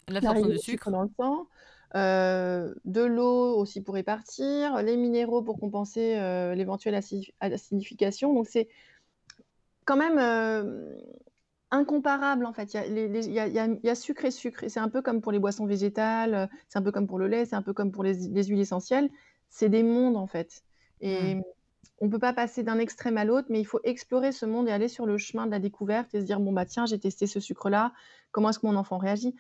[0.09, 1.47] l'absorption de sucre dans le sang,
[1.95, 6.17] de l'eau aussi pour répartir, les minéraux pour compenser
[6.57, 7.01] l'éventuelle
[7.41, 8.35] acidification.
[8.35, 8.69] Donc c'est
[9.85, 10.19] quand même
[11.71, 12.75] incomparable en fait.
[12.75, 14.65] Il y, a, sucre et sucre.
[14.65, 17.19] Et c'est un peu comme pour les boissons végétales, euh, c'est un peu comme pour
[17.19, 19.11] le lait, c'est un peu comme pour les, huiles essentielles.
[19.49, 20.63] C'est des mondes en fait.
[21.01, 21.43] Et mmh.
[22.01, 24.69] on ne peut pas passer d'un extrême à l'autre, mais il faut explorer ce monde
[24.69, 26.99] et aller sur le chemin de la découverte et se dire bon bah tiens j'ai
[26.99, 27.93] testé ce sucre là,
[28.33, 29.35] comment est-ce que mon enfant réagit?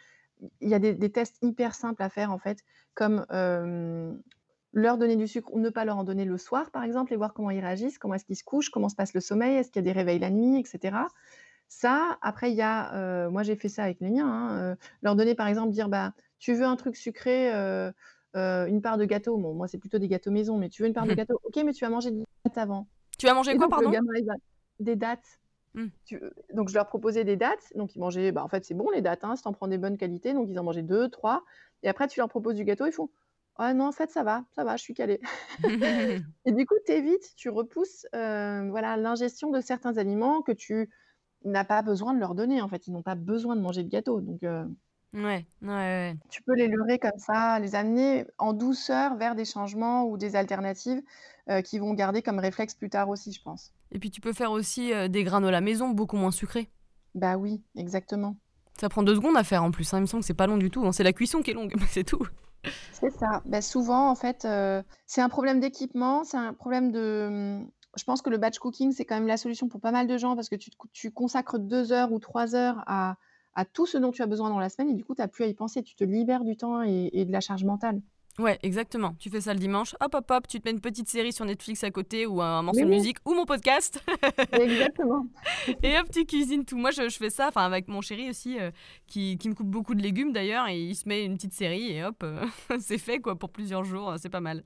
[0.60, 2.58] Il y a des, tests hyper simples à faire en fait,
[2.94, 3.24] comme
[4.76, 7.16] leur donner du sucre ou ne pas leur en donner le soir par exemple et
[7.16, 9.70] voir comment ils réagissent, comment est-ce qu'ils se couchent, comment se passe le sommeil, est-ce
[9.70, 10.98] qu'il y a des réveils la nuit, etc.
[11.68, 15.34] Ça, après, il y a, moi j'ai fait ça avec les miens, hein, leur donner
[15.34, 17.50] par exemple, dire, bah, tu veux un truc sucré,
[18.34, 19.36] une part de gâteau?
[19.36, 21.16] Bon, moi c'est plutôt des gâteaux maison, mais tu veux une part de mmh.
[21.16, 22.86] gâteau, ok, mais tu vas manger des dates avant.
[23.18, 23.90] Tu vas manger quoi, pardon?
[24.78, 25.40] Des dates.
[25.74, 25.86] Mmh.
[26.54, 29.02] Donc je leur proposais des dates, donc ils mangeaient, bah, en fait c'est bon les
[29.02, 31.44] dates, hein, si t'en prends des bonnes qualités, donc ils en mangeaient deux, trois,
[31.82, 33.10] et après tu leur proposes du gâteau, ils font
[33.58, 35.18] ah non, en fait, ça va, ça va, je suis calée.
[36.44, 40.90] et du coup, t'évites, tu repousses voilà, l'ingestion de certains aliments que tu
[41.50, 42.86] n'a pas besoin de leur donner, en fait.
[42.86, 44.20] Ils n'ont pas besoin de manger de gâteau.
[44.20, 44.64] Donc, euh,
[45.14, 50.04] Ouais, ouais, tu peux les leurrer comme ça, les amener en douceur vers des changements
[50.04, 51.00] ou des alternatives
[51.48, 53.72] euh, qui vont garder comme réflexe plus tard aussi, je pense.
[53.92, 56.68] Et puis tu peux faire aussi euh, des à la maison, beaucoup moins sucrés.
[57.14, 58.36] Bah oui, exactement.
[58.78, 59.94] Ça prend deux secondes à faire en plus.
[59.94, 59.98] Hein.
[59.98, 60.84] Il me semble que c'est pas long du tout.
[60.84, 60.92] Hein.
[60.92, 62.26] C'est la cuisson qui est longue, c'est tout.
[62.92, 63.42] C'est ça.
[63.46, 64.46] Bah, souvent, en fait,
[65.06, 67.64] c'est un problème d'équipement, c'est un problème de,
[67.96, 70.16] je pense que le batch cooking, c'est quand même la solution pour pas mal de
[70.18, 73.16] gens parce que tu, consacres deux heures ou trois heures à,
[73.72, 75.44] tout ce dont tu as besoin dans la semaine et du coup, tu n'as plus
[75.44, 75.82] à y penser.
[75.82, 78.02] Tu te libères du temps et, de la charge mentale.
[78.38, 79.14] Ouais, exactement.
[79.18, 81.46] Tu fais ça le dimanche, hop, hop, hop, tu te mets une petite série sur
[81.46, 84.04] Netflix à côté ou un morceau de musique ou mon podcast.
[84.52, 85.26] exactement.
[85.82, 86.76] et hop, tu cuisines tout.
[86.76, 88.70] Moi, je, fais ça, enfin, avec mon chéri aussi, euh,
[89.06, 92.04] qui, me coupe beaucoup de légumes d'ailleurs, et il se met une petite série et
[92.04, 92.44] hop, euh,
[92.78, 94.64] c'est fait quoi pour plusieurs jours, c'est pas mal.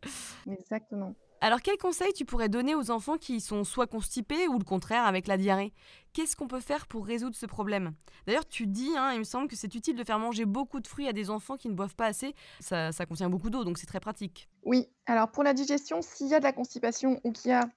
[0.51, 1.14] Exactement.
[1.42, 5.07] Alors, quel conseil tu pourrais donner aux enfants qui sont soit constipés ou le contraire
[5.07, 5.72] avec la diarrhée?
[6.12, 7.94] Qu'est-ce qu'on peut faire pour résoudre ce problème?
[8.26, 10.87] D'ailleurs, tu dis, hein, il me semble que c'est utile de faire manger beaucoup de
[10.87, 12.35] fruits à des enfants qui ne boivent pas assez.
[12.61, 14.50] Ça, contient beaucoup d'eau, donc c'est très pratique.
[14.64, 17.70] Oui, alors pour la digestion, s'il y a de la constipation ou qu'il y a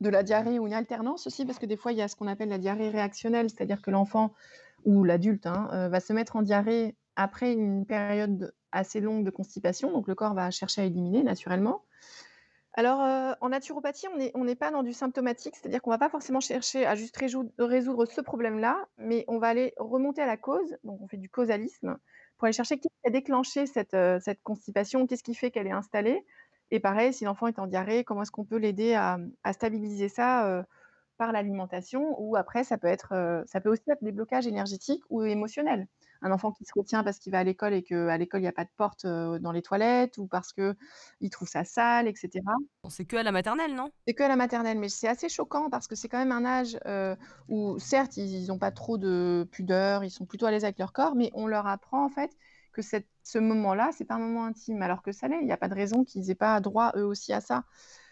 [0.00, 2.16] de la diarrhée ou une alternance aussi, parce que des fois, il y a ce
[2.16, 4.32] qu'on appelle la diarrhée réactionnelle, c'est-à-dire que l'enfant
[4.86, 9.30] ou l'adulte hein, euh, va se mettre en diarrhée après une période assez longue de
[9.30, 11.82] constipation, donc le corps va chercher à éliminer naturellement.
[12.74, 16.40] Alors, euh, en naturopathie, on n'est pas dans du symptomatique, c'est-à-dire qu'on va pas forcément
[16.40, 21.00] chercher à juste résoudre ce problème-là, mais on va aller remonter à la cause, donc
[21.02, 21.98] on fait du causalisme,
[22.38, 25.72] pour aller chercher qui a déclenché cette, euh, cette constipation, qu'est-ce qui fait qu'elle est
[25.72, 26.24] installée?
[26.70, 29.18] Et pareil, si l'enfant est en diarrhée, comment est-ce qu'on peut l'aider à,
[29.52, 30.62] stabiliser ça, euh,
[31.18, 35.22] par l'alimentation ou après ça peut être, ça peut aussi être des blocages énergétiques ou
[35.22, 35.86] émotionnels
[36.22, 38.48] un enfant qui se retient parce qu'il va à l'école et qu'à l'école, il n'y
[38.48, 42.30] a pas de porte dans les toilettes ou parce qu'il trouve ça sale, etc.
[42.88, 43.90] C'est que à la maternelle, non?
[44.06, 46.44] C'est que à la maternelle, mais c'est assez choquant parce que c'est quand même un
[46.44, 46.78] âge
[47.48, 50.92] où, certes, ils n'ont pas trop de pudeur, ils sont plutôt à l'aise avec leur
[50.92, 52.30] corps, mais on leur apprend en fait
[52.72, 55.40] que ce moment-là, c'est pas un moment intime, alors que ça l'est.
[55.40, 57.64] Il n'y a pas de raison qu'ils n'aient pas droit eux aussi à ça.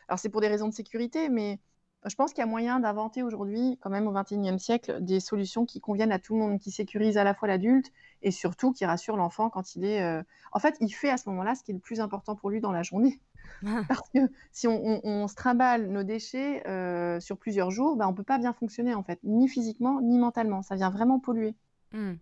[0.08, 1.60] Alors c'est pour des raisons de sécurité, mais
[2.06, 5.66] je pense qu'il y a moyen d'inventer aujourd'hui, quand même au XXIe siècle, des solutions
[5.66, 8.84] qui conviennent à tout le monde, qui sécurisent à la fois l'adulte et surtout qui
[8.84, 10.02] rassurent l'enfant quand il est.
[10.02, 12.50] Euh, en fait, il fait à ce moment-là ce qui est le plus important pour
[12.50, 13.20] lui dans la journée.
[13.88, 14.20] Parce que
[14.52, 18.38] si on, se trimballe nos déchets euh, sur plusieurs jours, bah, on ne peut pas
[18.38, 20.62] bien fonctionner en fait, ni physiquement ni mentalement.
[20.62, 21.54] Ça vient vraiment polluer.
[21.92, 22.12] Mmh.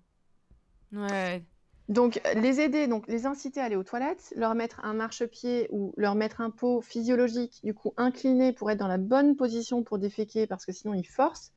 [0.92, 1.44] Ouais.
[1.88, 5.94] Donc, les aider, donc les inciter à aller aux toilettes, leur mettre un marchepied ou
[5.96, 9.98] leur mettre un pot physiologique, du coup incliné pour être dans la bonne position pour
[9.98, 11.52] déféquer, parce que sinon ils forcent.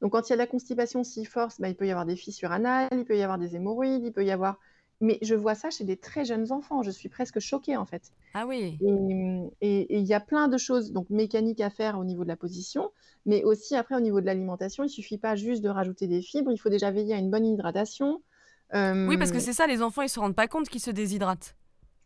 [0.00, 2.06] Donc, quand il y a de la constipation, s'ils forcent, bah, il peut y avoir
[2.06, 4.58] des fissures anales, il peut y avoir des hémorroïdes, il peut y avoir.
[5.00, 6.82] Mais je vois ça chez des très jeunes enfants.
[6.82, 8.12] Je suis presque choquée en fait.
[8.32, 8.78] Ah oui.
[9.60, 12.36] Et il y a plein de choses donc mécaniques à faire au niveau de la
[12.36, 12.90] position,
[13.26, 14.84] mais aussi après au niveau de l'alimentation.
[14.84, 16.52] Il suffit pas juste de rajouter des fibres.
[16.52, 18.22] Il faut déjà veiller à une bonne hydratation.
[18.72, 21.54] Oui, parce que c'est ça, les enfants, ils se rendent pas compte qu'ils se déshydratent.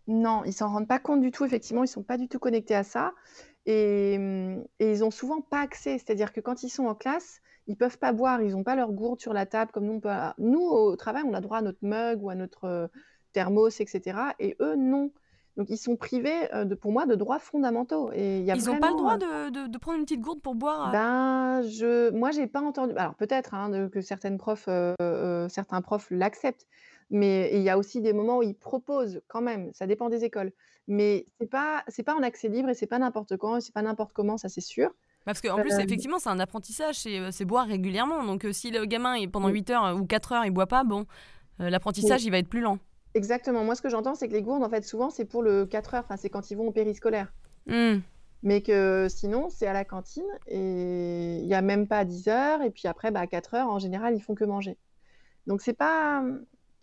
[0.06, 1.44] Non, ils s'en rendent pas compte du tout.
[1.44, 3.12] Effectivement, ils sont pas du tout connectés à ça.
[3.66, 4.14] Et,
[4.78, 5.98] et ils ont souvent pas accès.
[5.98, 8.40] C'est-à-dire que quand ils sont en classe, ils peuvent pas boire.
[8.40, 9.94] Ils n'ont pas leur gourde sur la table comme nous.
[9.94, 10.10] On peut...
[10.38, 12.86] Nous, au travail, on a droit à notre mug ou à notre euh,
[13.34, 14.18] thermos, etc.
[14.38, 15.12] Et eux, non.
[15.58, 18.10] Donc ils sont privés, de, pour moi, de droits fondamentaux.
[18.14, 20.54] Et y a ils n'ont pas le droit de, de, prendre une petite gourde pour
[20.54, 22.94] boire Ben, je, moi, j'ai pas entendu.
[22.96, 24.68] Alors peut-être hein, que certaines profs,
[25.48, 26.66] certains profs l'acceptent,
[27.10, 30.24] Mais il y a aussi des moments où ils proposent quand même, ça dépend des
[30.24, 30.52] écoles.
[30.86, 33.82] Mais c'est pas c'est pas en accès libre et c'est pas n'importe quand c'est pas
[33.82, 34.90] n'importe comment, ça c'est sûr.
[35.24, 38.24] Parce qu'en plus, effectivement, c'est un apprentissage, c'est boire régulièrement.
[38.24, 41.04] Donc, si le gamin, pendant 8 heures ou 4 heures, il boit pas, bon,
[41.58, 42.78] l'apprentissage, il va être plus lent.
[43.14, 43.64] Exactement.
[43.64, 45.94] Moi, ce que j'entends, c'est que les gourdes, en fait, souvent, c'est pour le 4
[45.94, 46.04] heures.
[46.04, 47.32] Enfin, c'est quand ils vont au périscolaire.
[47.66, 47.98] Mmh.
[48.42, 52.28] Mais que sinon, c'est à la cantine et il n'y a même pas à 10
[52.28, 52.62] heures.
[52.62, 54.76] Et puis après, bah, à 4 heures, en général, ils font que manger.
[55.46, 56.22] Donc, c'est pas.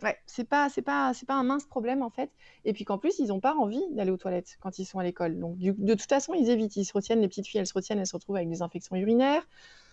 [0.02, 2.30] Ouais, c'est pas, c'est pas, c'est pas un mince problème en fait.
[2.66, 5.04] Et puis qu'en plus, ils n'ont pas envie d'aller aux toilettes quand ils sont à
[5.04, 5.38] l'école.
[5.38, 6.76] Donc, de toute façon, ils évitent.
[6.76, 8.94] Ils se retiennent, les petites filles, elles se retiennent, elles se retrouvent avec des infections
[8.96, 9.48] urinaires.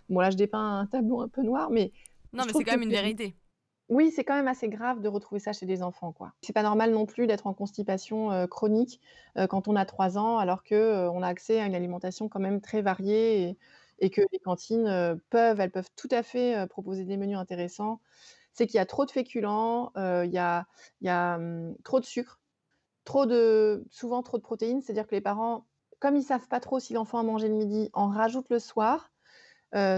[0.10, 1.94] Bon, là, je dépeins un tableau un peu noir, mais.
[2.34, 3.36] Non, mais c'est quand même une vérité.
[3.94, 6.34] Oui, c'est quand même assez grave de retrouver ça chez des enfants, quoi.
[6.42, 9.00] C'est pas normal non plus d'être en constipation, euh, chronique,
[9.38, 12.28] euh, quand on a 3 ans, alors qu'on euh, on a accès à une alimentation
[12.28, 13.56] quand même très variée
[14.00, 18.02] et que les cantines, peuvent elles peuvent tout à fait, proposer des menus intéressants.
[18.52, 22.42] C'est qu'il y a trop de féculents, il y a mmh, trop de sucre,
[23.06, 24.82] trop de souvent trop de protéines.
[24.82, 25.68] C'est-à-dire que les parents,
[26.00, 29.12] comme ils savent pas trop si l'enfant a mangé le midi, en rajoutent le soir,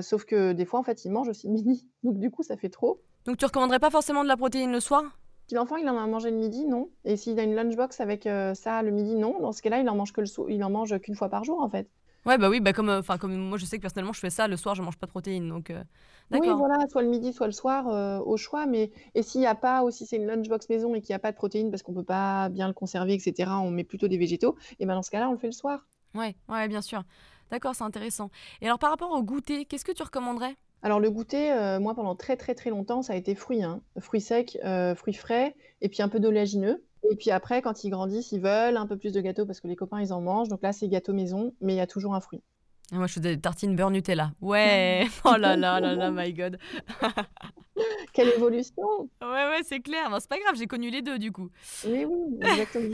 [0.04, 2.58] sauf que des fois, en fait, ils mangent aussi le midi, donc du coup, ça
[2.58, 3.02] fait trop.
[3.26, 5.04] Donc tu recommanderais pas forcément de la protéine le soir?
[5.48, 6.90] Si l'enfant il en a mangé le midi, non.
[7.04, 9.40] Et s'il a une lunchbox avec euh, ça le midi, non.
[9.40, 11.62] Dans ce cas-là, il en mange que le il en mange qu'une fois par jour
[11.62, 11.90] en fait.
[12.26, 14.32] Ouais bah oui bah comme euh, enfin comme moi je sais que personnellement je fais
[14.32, 15.84] ça le soir je mange pas de protéines donc euh,
[16.32, 17.86] Oui voilà, soit le midi, soit le soir
[18.26, 18.66] au choix.
[18.66, 21.16] Mais et s'il n'y a pas ou si c'est une lunchbox maison et qu'il n'y
[21.16, 23.52] a pas de protéines parce qu'on peut pas bien le conserver etc.
[23.62, 24.56] On met plutôt des végétaux.
[24.80, 25.86] Et ben dans ce cas-là on le fait le soir.
[26.16, 27.04] Ouais ouais bien sûr.
[27.52, 28.32] D'accord c'est intéressant.
[28.62, 30.56] Et alors par rapport au goûter qu'est-ce que tu recommanderais?
[30.86, 33.82] Alors le goûter, euh, moi pendant très, très, très longtemps, ça a été fruits, hein.
[34.00, 37.90] Fruits secs, euh, fruits frais et puis un peu d'oléagineux et puis après quand ils
[37.90, 40.48] grandissent, ils veulent un peu plus de gâteau parce que les copains, ils en mangent
[40.48, 42.44] donc là, c'est gâteau maison, mais il y a toujours un fruit.
[42.92, 44.34] Ah, moi, je fais des tartines beurre Nutella.
[44.42, 45.08] Ouais!
[45.26, 46.60] Oh là là là là, my God!
[48.14, 49.10] Quelle évolution!
[49.24, 50.16] Ouais, ouais, c'est clair.
[50.20, 51.50] c'est pas grave, j'ai connu les deux, du coup.
[51.84, 52.92] Oui, oui, exactement.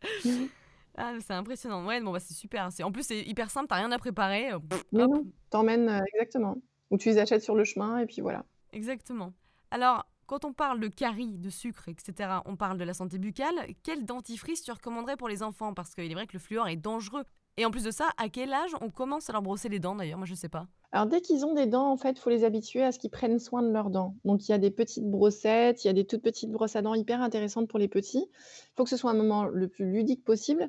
[0.98, 1.84] Ah, c'est impressionnant.
[1.84, 2.70] Ouais, bon, bah, c'est super.
[2.82, 4.52] en plus, c'est hyper simple, t'as rien à préparer,
[4.92, 6.56] Non, non, euh, exactement.
[6.90, 8.44] Ou tu les achètes sur le chemin et puis voilà.
[8.72, 9.32] Exactement.
[9.70, 13.54] Alors, quand on parle de caries, de sucre, etc., on parle de la santé buccale.
[13.82, 15.72] Quel dentifrice tu recommanderais pour les enfants?
[15.72, 17.24] Parce qu'il est vrai que le fluor est dangereux.
[17.58, 19.94] Et en plus de ça, à quel âge on commence à leur brosser les dents
[19.94, 20.18] d'ailleurs?
[20.18, 20.66] Moi, je sais pas.
[20.92, 23.10] Alors, dès qu'ils ont des dents, en fait, il faut les habituer à ce qu'ils
[23.10, 24.14] prennent soin de leurs dents.
[24.24, 26.82] Donc, il y a des petites brossettes, il y a des toutes petites brosses à
[26.82, 28.26] dents hyper intéressantes pour les petits.
[28.28, 30.68] Il faut que ce soit un moment le plus ludique possible.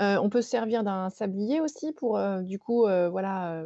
[0.00, 3.64] Euh, on peut se servir d'un sablier aussi pour, euh, du coup, euh, voilà,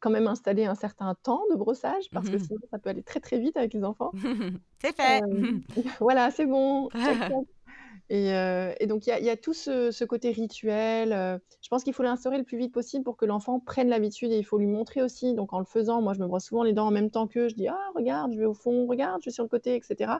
[0.00, 3.02] quand même installer un certain temps de brossage parce que mmh sinon ça peut aller
[3.02, 4.12] très très vite avec les enfants.
[4.80, 5.22] C'est fait.
[6.00, 6.88] voilà, c'est bon.
[8.10, 11.10] Et, et, donc il y, y, a tout ce, ce côté rituel.
[11.60, 14.38] je pense qu'il faut l'instaurer le plus vite possible pour que l'enfant prenne l'habitude et
[14.38, 15.34] il faut lui montrer aussi.
[15.34, 17.48] Donc en le faisant, moi je me brosse souvent les dents en même temps que
[17.48, 20.12] je dis ah regarde, je vais au fond, regarde, je vais sur le côté, etc.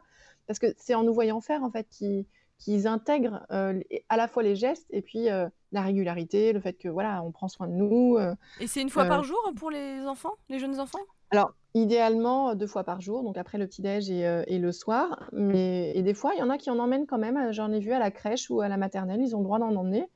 [0.46, 2.26] Parce que c'est en nous voyant faire en fait qui
[2.58, 6.74] qu'ils intègrent euh, à la fois les gestes et puis euh, la régularité, le fait
[6.74, 8.16] que voilà, on prend soin de nous.
[8.16, 10.98] Euh, et c'est une fois par jour pour les enfants, les jeunes enfants?
[11.30, 15.28] Alors, idéalement, deux fois par jour, donc après le petit-déj et, le soir.
[15.32, 17.52] Mais, et des fois, il y en a qui en emmènent quand même.
[17.52, 19.76] J'en ai vu à la crèche ou à la maternelle, ils ont le droit d'en
[19.76, 20.08] emmener.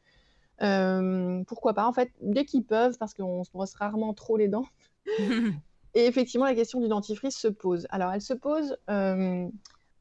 [1.47, 4.67] pourquoi pas En fait, dès qu'ils peuvent, parce qu'on se brosse rarement trop les dents.
[5.95, 7.87] et effectivement, la question du dentifrice se pose.
[7.91, 8.79] Alors, elle se pose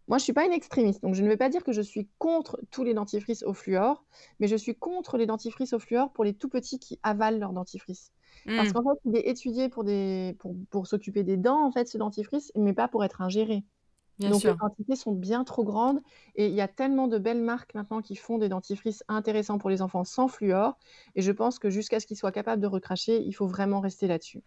[0.07, 1.81] moi, je ne suis pas une extrémiste, donc je ne vais pas dire que je
[1.81, 4.03] suis contre tous les dentifrices au fluor,
[4.39, 7.53] mais je suis contre les dentifrices au fluor pour les tout petits qui avalent leur
[7.53, 8.11] dentifrice.
[8.45, 8.73] Parce mmh.
[8.73, 10.35] qu'en fait, il est étudié pour, des...
[10.39, 13.63] pour, pour s'occuper des dents, en fait, ce dentifrice, mais pas pour être ingéré.
[14.19, 16.01] donc les quantités sont bien trop grandes
[16.35, 19.69] et il y a tellement de belles marques maintenant qui font des dentifrices intéressants pour
[19.69, 20.77] les enfants sans fluor.
[21.15, 24.07] Et je pense que jusqu'à ce qu'ils soient capables de recracher, il faut vraiment rester
[24.07, 24.41] là-dessus.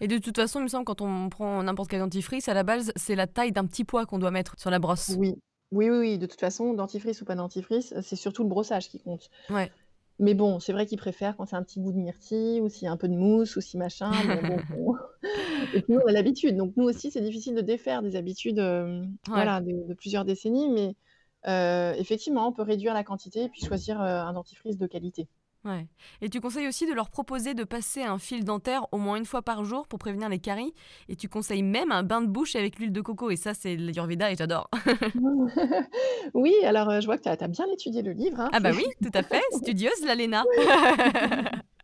[0.00, 2.62] Et de toute façon, il me semble quand on prend n'importe quel dentifrice, à la
[2.62, 5.14] base, c'est la taille d'un petit poids qu'on doit mettre sur la brosse.
[5.18, 5.34] Oui.
[5.72, 6.18] Oui, oui, oui.
[6.18, 9.30] De toute façon, dentifrice ou pas dentifrice, c'est surtout le brossage qui compte.
[9.50, 9.70] Ouais.
[10.18, 12.84] Mais bon, c'est vrai qu'ils préfèrent quand c'est un petit goût de myrtille ou s'il
[12.84, 14.10] y a un peu de mousse ou si machin.
[15.74, 16.56] Et puis nous, on a l'habitude.
[16.56, 20.70] Donc nous aussi, c'est difficile de défaire des habitudes euh, voilà, de, plusieurs décennies.
[20.70, 20.94] Mais
[21.48, 25.28] euh, effectivement, on peut réduire la quantité et puis choisir euh, un dentifrice de qualité.
[25.66, 25.88] Ouais.
[26.20, 29.24] Et tu conseilles aussi de leur proposer de passer un fil dentaire au moins une
[29.24, 30.72] fois par jour pour prévenir les caries?
[31.08, 33.30] Et tu conseilles même un bain de bouche avec l'huile de coco.
[33.30, 34.70] Et ça, c'est l'Ayurveda et j'adore.
[36.34, 38.40] oui, alors euh, je vois que tu as, bien étudié le livre.
[38.40, 38.48] Hein.
[38.52, 39.42] Ah bah oui, tout à fait.
[39.56, 40.44] Studieuse, la Léna.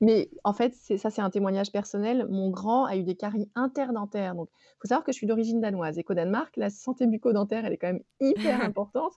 [0.00, 2.26] Mais en fait, ça, c'est un témoignage personnel.
[2.28, 4.34] Mon grand a eu des caries interdentaires.
[4.34, 7.64] Donc, il faut savoir que je suis d'origine danoise et qu'au Danemark, la santé bucco-dentaire,
[7.64, 9.12] elle est quand même hyper importante.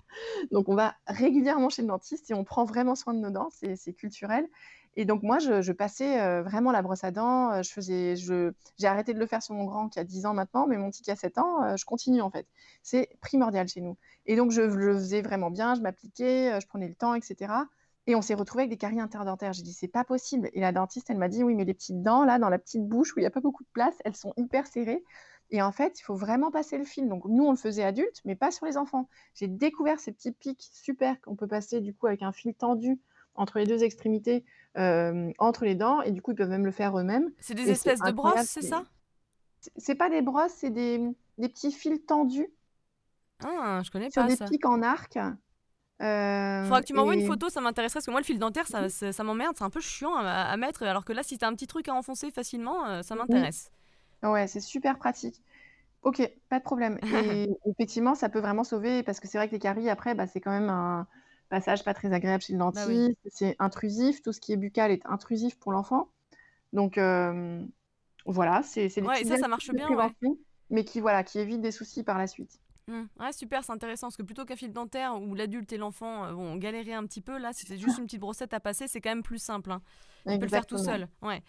[0.52, 3.50] Donc, on va régulièrement chez le dentiste et on prend vraiment soin de nos dents.
[3.52, 4.48] C'est culturel.
[4.98, 7.52] Et donc moi, je, passais euh, vraiment la brosse à dents.
[7.52, 10.26] Euh, je faisais, je, j'ai arrêté de le faire sur mon grand qui a 10
[10.26, 12.48] ans maintenant, mais mon petit qui a 7 ans, euh, je continue en fait.
[12.82, 13.98] C'est primordial chez nous.
[14.26, 17.52] Et donc je, le faisais vraiment bien, je m'appliquais, je prenais le temps, etc.
[18.08, 19.53] Et on s'est retrouvé avec des caries interdentaires.
[19.53, 20.49] J'ai dit, c'est pas possible.
[20.53, 22.88] Et la dentiste, elle m'a dit, oui, mais les petites dents, là, dans la petite
[22.88, 25.03] bouche où il n'y a pas beaucoup de place, elles sont hyper serrées.
[25.51, 27.08] Et en fait, il faut vraiment passer le fil.
[27.08, 29.10] Donc, nous, on le faisait adulte, mais pas sur les enfants.
[29.34, 32.99] J'ai découvert ces petits pics super qu'on peut passer, du coup, avec un fil tendu
[33.36, 34.45] entre les deux extrémités,
[34.78, 37.32] euh, entre les dents, et du coup, ils peuvent même le faire eux-mêmes.
[37.39, 38.86] C'est des espèces de brosses, c'est ça?
[39.78, 40.99] C'est pas des brosses, c'est des,
[41.38, 42.47] des, petits fils tendus.
[43.43, 45.18] Ah, je connais pas sur des pics en arc.
[46.02, 48.68] Euh, Faudra que tu m'envoies une photo, ça m'intéresserait parce que moi le fil dentaire
[48.68, 51.54] ça, ça m'emmerde, c'est un peu chiant à, mettre alors que là si t'as un
[51.54, 53.72] petit truc à enfoncer facilement, euh, ça m'intéresse.
[54.22, 55.41] Ouais, c'est super pratique.
[56.02, 57.00] Ok, pas de problème.
[57.04, 60.28] Et effectivement, ça peut vraiment sauver parce que c'est vrai que les caries après, bah,
[60.28, 61.08] c'est quand même un,
[61.50, 64.91] passage pas très agréable chez le bah dentiste, c'est intrusif, tout ce qui est buccal
[64.91, 66.10] est intrusif pour l'enfant.
[66.74, 67.64] Donc euh,
[68.26, 69.88] voilà, c'est des ouais, ça, ça marche bien,
[70.70, 72.60] mais qui voilà, qui évite des soucis par la suite.
[72.88, 73.04] Mmh.
[73.20, 76.32] Ouais, super, c'est intéressant parce que plutôt qu'un fil dentaire où l'adulte et l'enfant euh,
[76.34, 79.10] vont galérer un petit peu, là, c'est juste une petite brossette à passer, c'est quand
[79.10, 79.72] même plus simple.
[79.72, 79.82] Hein.
[80.26, 81.08] On peut le faire tout seul.
[81.22, 81.44] Ouais.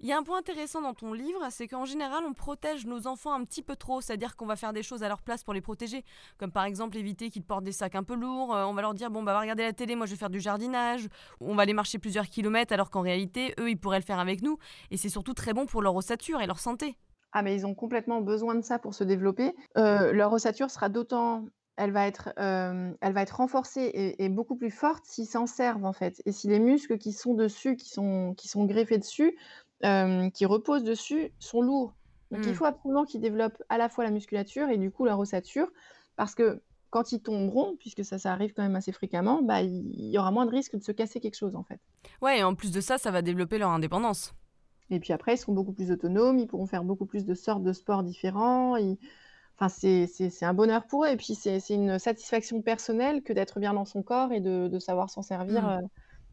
[0.00, 3.08] Il y a un point intéressant dans ton livre, c'est qu'en général, on protège nos
[3.08, 5.54] enfants un petit peu trop, c'est-à-dire qu'on va faire des choses à leur place pour
[5.54, 6.04] les protéger,
[6.36, 8.94] comme par exemple éviter qu'ils portent des sacs un peu lourds, euh, on va leur
[8.94, 11.08] dire bon bah va regarder la télé, moi je vais faire du jardinage,
[11.40, 14.40] on va aller marcher plusieurs kilomètres alors qu'en réalité, eux, ils pourraient le faire avec
[14.40, 14.56] nous,
[14.92, 16.96] et c'est surtout très bon pour leur ossature et leur santé.
[17.32, 19.54] Ah mais ils ont complètement besoin de ça pour se développer.
[19.76, 21.44] Euh, leur ossature sera d'autant
[21.80, 25.84] elle va être, euh, elle va être renforcée et, beaucoup plus forte s'ils s'en servent
[25.84, 26.20] en fait.
[26.26, 29.38] Et si les muscles qui sont dessus, qui sont, qui sont greffés dessus,
[30.34, 31.94] qui reposent dessus sont lourds.
[32.32, 32.54] Donc il mmh.
[32.54, 35.68] faut absolument qu'ils développent à la fois la musculature et du coup la ossature,
[36.16, 36.60] parce que
[36.90, 40.30] quand ils tomberont, puisque ça, ça arrive quand même assez fréquemment, bah, il y aura
[40.30, 41.80] moins de risque de se casser quelque chose en fait.
[42.22, 44.34] Ouais, et en plus de ça, ça va développer leur indépendance.
[44.90, 47.62] Et puis après, ils seront beaucoup plus autonomes, ils pourront faire beaucoup plus de sortes
[47.62, 48.76] de sports différents.
[49.58, 51.08] Enfin, c'est un bonheur pour eux.
[51.08, 55.10] Et puis, c'est une satisfaction personnelle que d'être bien dans son corps et de, savoir
[55.10, 55.62] s'en servir.
[55.62, 55.68] Mmh.
[55.68, 55.86] Euh.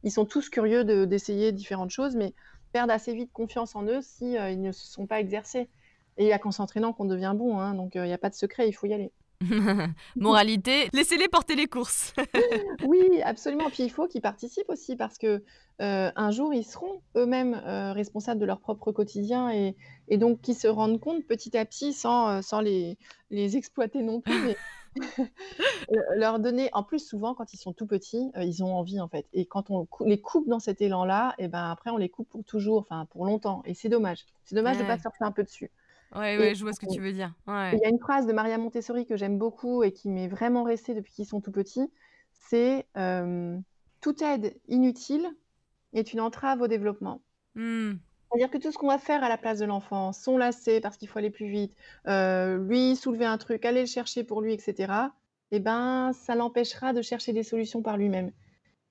[0.03, 2.33] Ils sont tous curieux d'essayer différentes choses, mais
[2.71, 5.69] perdent assez vite confiance en eux si euh, ils ne se sont pas exercés.
[6.17, 8.17] Et il n'y a qu'en s'entraînant qu'on devient bon, hein, donc euh, il n'y a
[8.17, 9.11] pas de secret, il faut y aller.
[10.15, 12.13] Moralité, laissez-les porter les courses.
[12.85, 13.69] oui, absolument.
[13.69, 15.43] Puis il faut qu'ils participent aussi parce que
[15.81, 17.53] euh, un jour ils seront eux-mêmes
[17.93, 19.75] responsables de leur propre quotidien et,
[20.07, 22.97] et donc qu'ils se rendent compte petit à petit sans, sans les,
[23.29, 24.55] les exploiter non plus.
[26.15, 29.07] leur donner, en plus souvent quand ils sont tout petits, euh, ils ont envie en
[29.07, 29.27] fait.
[29.33, 32.43] Et quand on les coupe dans cet élan-là, et ben après on les coupe pour
[32.43, 33.61] toujours, enfin pour longtemps.
[33.65, 34.25] Et c'est dommage.
[34.43, 35.71] C'est dommage de ne pas surfer un peu dessus.
[36.15, 37.33] Ouais, ouais, je vois ce que tu veux dire.
[37.47, 40.63] Il y a une phrase de Maria Montessori que j'aime beaucoup et qui m'est vraiment
[40.63, 41.91] restée depuis qu'ils sont tout petits.
[42.31, 43.57] C'est euh,
[44.01, 45.27] toute aide inutile
[45.93, 47.21] est une entrave au développement.
[47.55, 47.93] Mmh.
[48.31, 51.07] C'est-à-dire que tout ce qu'on va faire à la place de l'enfant, s'enlacer parce qu'il
[51.07, 51.75] faut aller plus vite,
[52.07, 54.93] euh, lui soulever un truc, aller le chercher pour lui, etc.,
[55.51, 58.31] eh ben, ça l'empêchera de chercher des solutions par lui-même.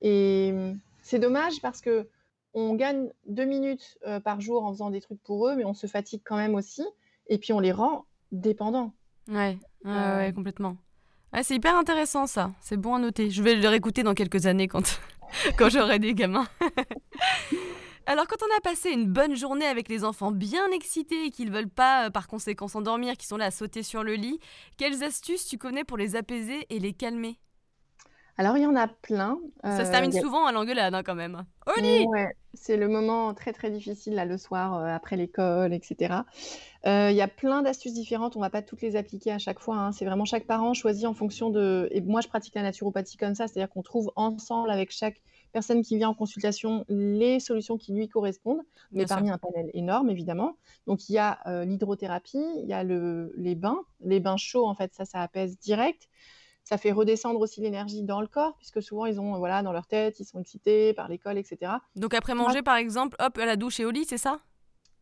[0.01, 2.09] Et mmh, c'est dommage parce que
[2.55, 5.75] on gagne deux minutes euh, par jour en faisant des trucs pour eux, mais on
[5.75, 6.85] se fatigue quand même aussi,
[7.29, 8.95] et puis on les rend dépendants.
[9.29, 10.77] Ouais, ouais, ouais complètement.
[11.43, 13.31] c'est hyper intéressant ça, c'est bon à noter.
[13.31, 15.01] Je vais le réécouter dans quelques années quand,
[15.59, 16.47] quand j'aurai des gamins.
[18.07, 21.51] Alors quand on a passé une bonne journée avec les enfants bien excités et qu'ils
[21.51, 24.41] veulent pas euh, par conséquent s'endormir, qui sont là à sauter sur le lit,
[24.77, 27.39] quelles astuces tu connais pour les apaiser et les calmer?
[28.37, 29.39] Alors, il y en a plein.
[29.63, 31.45] Ça se termine euh, souvent à l'engueulade, hein, quand même.
[31.67, 32.05] Au lit
[32.53, 36.15] C'est le moment très, très difficile, là, le soir, euh, après l'école, etc.
[36.87, 38.37] Il y a plein d'astuces différentes.
[38.37, 39.77] On ne va pas toutes les appliquer à chaque fois.
[39.77, 39.93] Hein.
[39.93, 41.89] C'est vraiment chaque parent choisit en fonction de...
[41.93, 45.23] Et moi, je pratique la naturopathie comme ça, c'est-à-dire qu'on trouve ensemble avec chaque
[45.53, 50.11] personne qui vient en consultation les solutions qui lui correspondent, mais parmi un panel énorme,
[50.11, 50.57] évidemment.
[50.87, 53.81] Donc, il y a euh, l'hydrothérapie, il y a le, les bains.
[54.01, 56.09] Les bains chauds, en fait, ça, ça apaise direct.
[56.65, 59.87] Ça fait redescendre aussi l'énergie dans le corps, puisque souvent, ils ont, voilà, dans leur
[59.87, 61.73] tête, ils sont excités par l'école, etc.
[61.95, 64.41] Donc, après manger, par exemple, hop, à la douche et au lit, c'est ça?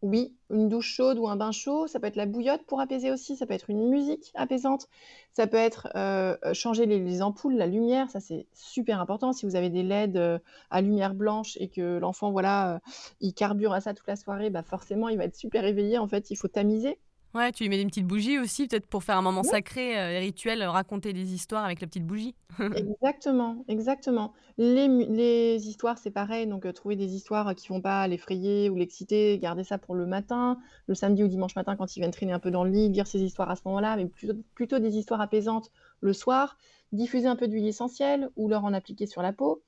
[0.02, 3.12] Oui, une douche chaude ou un bain chaud, ça peut être la bouillotte pour apaiser
[3.12, 4.88] aussi, ça peut être une musique apaisante,
[5.32, 9.32] ça peut être euh, changer les, ampoules, la lumière, ça c'est super important.
[9.32, 10.38] Si vous avez des LED euh,
[10.70, 12.78] à lumière blanche et que l'enfant, voilà, euh,
[13.20, 15.98] il carbure à ça toute la soirée, bah forcément il va être super éveillé.
[15.98, 16.98] En fait, il faut tamiser.
[17.34, 20.18] Ouais, tu lui mets une petite bougie aussi, peut-être pour faire un moment sacré euh,
[20.20, 22.34] rituel, euh, raconter des histoires avec la petite bougie.
[22.74, 24.32] Exactement, exactement.
[24.56, 28.76] Les, les histoires, c'est pareil, donc euh, trouver des histoires qui vont pas l'effrayer ou
[28.76, 32.32] l'exciter, garder ça pour le matin, le samedi ou dimanche matin quand il vient traîner
[32.32, 34.96] un peu dans le lit, lire ses histoires à ce moment-là, mais plutôt, plutôt des
[34.96, 35.70] histoires apaisantes
[36.00, 36.56] le soir,
[36.92, 39.62] diffuser un peu d'huile essentielle ou leur en appliquer sur la peau.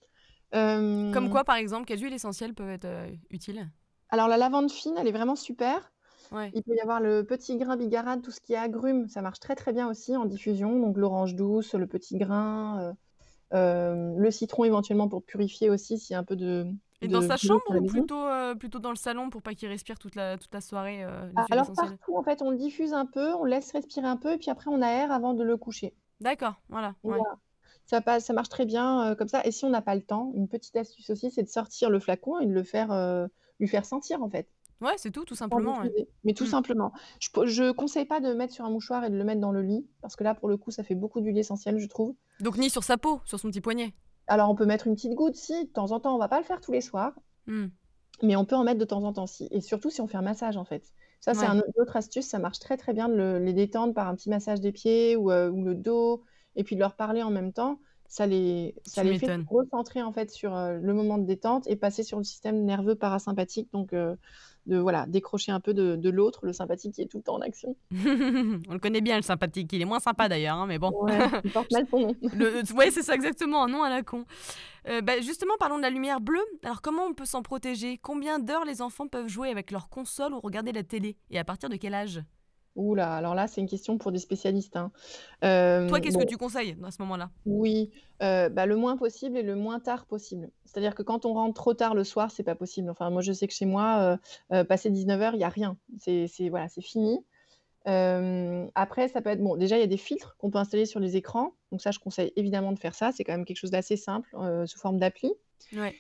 [0.53, 2.89] Comme quoi, par exemple, quelles huiles essentielles peuvent être
[3.31, 3.69] utiles?
[4.09, 5.93] Alors, la lavande fine, elle est vraiment super.
[6.35, 6.51] Ouais.
[6.55, 9.41] Il peut y avoir le petit grain bigarade, tout ce qui est agrumes, ça marche
[9.41, 10.79] très très bien aussi en diffusion.
[10.81, 12.95] Donc l'orange douce, le petit grain,
[13.53, 16.67] le citron éventuellement pour purifier aussi s'il y a un peu de,
[17.05, 19.99] et dans sa chambre ou plutôt, euh, plutôt dans le salon pour pas qu'il respire
[19.99, 23.07] toute la, toute la soirée euh, ah, Alors partout, en fait, on le diffuse un
[23.07, 25.95] peu, on laisse respirer un peu et puis après on aère avant de le coucher.
[26.21, 26.95] D'accord, voilà.
[27.87, 29.45] Ça, passe, ça marche très bien euh, comme ça.
[29.45, 32.01] Et si on n'a pas le temps, une petite astuce aussi, c'est de sortir le
[32.01, 33.29] flacon et de le faire,
[33.61, 34.49] lui faire sentir en fait.
[34.81, 35.83] Ouais, c'est tout, tout simplement.
[36.25, 36.49] Mais tout mmh.
[36.49, 36.93] simplement.
[37.21, 39.63] Je ne conseille pas de mettre sur un mouchoir et de le mettre dans le
[39.63, 42.15] lit, parce que là, pour le coup, ça fait beaucoup d'huile essentielle, je trouve.
[42.41, 43.95] Donc ni sur sa peau, sur son petit poignet.
[44.27, 46.39] Alors, on peut mettre une petite goutte, si, de temps en temps, on va pas
[46.39, 47.13] le faire tous les soirs,
[47.47, 47.67] mmh.
[48.23, 49.49] mais on peut en mettre de temps en temps, si.
[49.51, 50.93] Et surtout si on fait un massage, en fait.
[51.25, 54.15] Ça, c'est une autre astuce, ça marche très très bien de les détendre par un
[54.15, 56.23] petit massage des pieds euh, ou, le dos,
[56.55, 57.81] et puis de leur parler en même temps.
[58.09, 61.77] Ça les, ça les fait recentrer en fait sur euh, le moment de détente et
[61.77, 63.73] passer sur le système nerveux parasympathique.
[63.73, 64.15] Donc, euh,
[64.67, 67.41] de voilà, décrocher un peu de, l'autre, le sympathique qui est tout le temps en
[67.41, 67.77] action.
[67.93, 69.73] On le connaît bien, le sympathique.
[69.73, 70.93] Il est moins sympa d'ailleurs, hein, mais bon.
[71.03, 72.17] Ouais, il porte mal son nom.
[72.77, 74.25] ouais, c'est ça exactement, un nom à la con.
[74.89, 76.45] Euh, bah, justement, parlons de la lumière bleue.
[76.63, 77.99] Alors, comment on peut s'en protéger?
[77.99, 81.17] Combien d'heures les enfants peuvent jouer avec leur console ou regarder la télé?
[81.31, 82.23] Et à partir de quel âge?
[82.77, 84.77] Oula, alors là, c'est une question pour des spécialistes.
[84.77, 84.91] Hein.
[85.41, 87.31] Toi, qu'est-ce que tu conseilles à ce moment-là?
[87.47, 87.91] Oui,
[88.23, 90.51] euh, bah, le moins possible et le moins tard possible.
[90.65, 92.91] C'est-à-dire que quand on rentre trop tard le soir, c'est pas possible.
[92.91, 94.19] Enfin, moi, je sais que chez moi,
[94.53, 95.77] euh, passer 19h, il n'y a rien.
[95.99, 97.19] C'est voilà, c'est fini.
[97.85, 99.57] après, ça peut être bon.
[99.57, 101.55] Déjà, il y a des filtres qu'on peut installer sur les écrans.
[101.71, 103.13] Donc ça, je conseille évidemment de faire ça.
[103.13, 104.29] C'est quand même quelque chose d'assez simple
[104.67, 105.33] sous forme d'appli.
[105.73, 105.95] Ouais.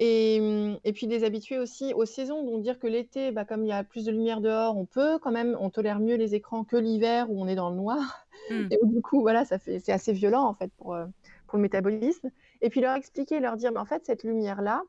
[0.00, 3.68] Mmh, et, puis les habituer aussi aux saisons, donc dire que l'été, bah, comme il
[3.68, 6.64] y a plus de lumière dehors, on peut quand même, on tolère mieux les écrans
[6.64, 8.26] que l'hiver où on est dans le noir.
[8.50, 8.68] Mmh.
[8.70, 11.04] Et du coup, voilà, ça fait, c'est assez violent en fait pour, euh,
[11.46, 12.30] pour le métabolisme.
[12.62, 14.82] Et puis leur expliquer, leur dire, mais en fait, cette lumière-là,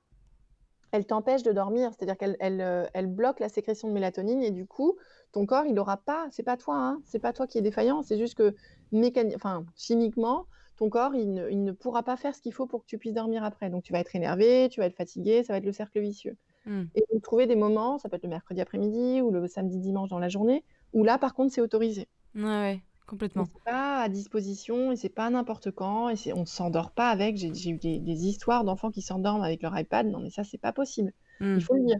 [0.92, 4.52] elle t'empêche de dormir, c'est-à-dire qu'elle elle, euh, elle bloque la sécrétion de mélatonine et
[4.52, 4.98] du coup,
[5.34, 8.02] ton corps, il n'aura pas, c'est pas toi, hein, c'est pas toi qui est défaillant,
[8.02, 8.56] c'est juste que
[8.92, 10.48] mécaniquement, enfin, chimiquement,
[10.82, 13.44] ton corps, il ne, pourra pas faire ce qu'il faut pour que tu puisses dormir
[13.44, 13.70] après.
[13.70, 16.36] Donc, tu vas être énervé, tu vas être fatigué, ça va être le cercle vicieux.
[16.66, 16.82] Mmh.
[16.96, 20.10] Et donc, trouver des moments, ça peut être le mercredi après-midi ou le samedi, dimanche
[20.10, 20.64] dans la journée,
[20.94, 22.08] où là, par contre, c'est autorisé.
[22.34, 23.46] Ouais, ouais, complètement.
[23.46, 27.38] C'est pas à disposition et c'est pas n'importe quand et on ne s'endort pas avec.
[27.38, 30.08] J'ai eu des, histoires d'enfants qui s'endorment avec leur iPad.
[30.08, 31.14] Non, mais ça, c'est pas possible.
[31.42, 31.58] Mmh.
[31.58, 32.00] Il faut le dire.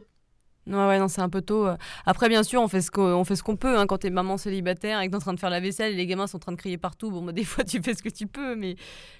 [0.68, 1.66] Ouais, ouais, non, c'est un peu tôt.
[1.66, 1.78] Euh.
[2.06, 3.78] Après, bien sûr, on fait ce qu'on fait ce qu'on peut.
[3.78, 5.96] Hein, quand t'es maman célibataire et que t'es en train de faire la vaisselle et
[5.96, 8.04] les gamins sont en train de crier partout, bon, bah, des fois, tu fais ce
[8.04, 8.76] que tu peux, mais,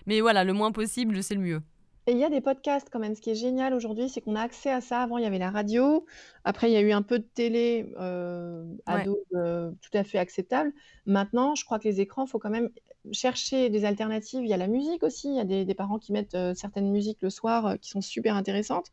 [0.06, 1.62] mais voilà, le moins possible, c'est le mieux.
[2.08, 3.16] Et il y a des podcasts quand même.
[3.16, 5.02] Ce qui est génial aujourd'hui, c'est qu'on a accès à ça.
[5.02, 6.06] Avant, il y avait la radio.
[6.44, 9.04] Après, il y a eu un peu de télé euh, à
[9.36, 10.74] euh, tout à fait acceptable.
[11.06, 12.70] Maintenant, je crois que les écrans, il faut quand même
[13.12, 14.42] chercher des alternatives.
[14.44, 15.30] Il y a la musique aussi.
[15.30, 18.36] Il y a des, des parents qui mettent certaines musiques le soir qui sont super
[18.36, 18.92] intéressantes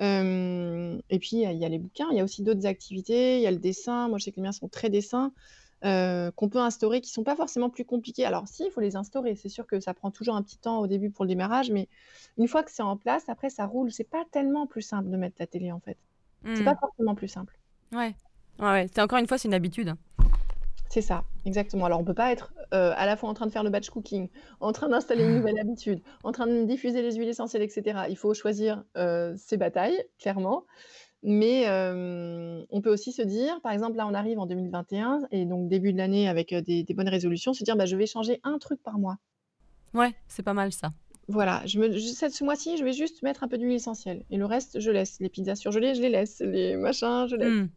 [0.00, 3.46] et puis, il y a les bouquins, il y a aussi d'autres activités, il y
[3.46, 4.08] a le dessin.
[4.08, 5.32] Moi, je sais que les miens sont très dessins,
[5.82, 8.24] qu'on peut instaurer, qui sont pas forcément plus compliqués.
[8.24, 9.34] Alors si, il faut les instaurer.
[9.34, 11.88] C'est sûr que ça prend toujours un petit temps au début pour le démarrage, mais
[12.36, 13.90] une fois que c'est en place, après, ça roule.
[13.90, 15.96] C'est pas tellement plus simple de mettre ta télé, en fait.
[16.54, 16.78] C'est pas mmh.
[16.80, 17.58] forcément plus simple.
[17.92, 18.14] Ouais.
[18.60, 19.94] Ouais, C'est encore une fois, c'est une habitude.
[20.90, 21.84] C'est ça, exactement.
[21.84, 23.90] Alors, on peut pas être euh, à la fois en train de faire le batch
[23.90, 24.28] cooking,
[24.60, 28.00] en train d'installer une nouvelle habitude, en train de diffuser les huiles essentielles, etc.
[28.08, 30.64] Il faut choisir euh, ses batailles, clairement.
[31.22, 35.46] Mais euh, on peut aussi se dire, par exemple, là, on arrive en 2021 et
[35.46, 38.58] donc début de l'année avec des, bonnes résolutions, se dire, bah, je vais changer un
[38.58, 39.16] truc par mois.
[39.94, 40.92] Ouais, c'est pas mal ça.
[41.26, 44.24] Voilà, je me, ce mois-ci, je vais juste mettre un peu d'huile essentielle.
[44.30, 45.18] Et le reste, je laisse.
[45.20, 46.40] Les pizzas surgelées, je les laisse.
[46.40, 47.52] Les machins, je laisse.
[47.52, 47.68] Mmh.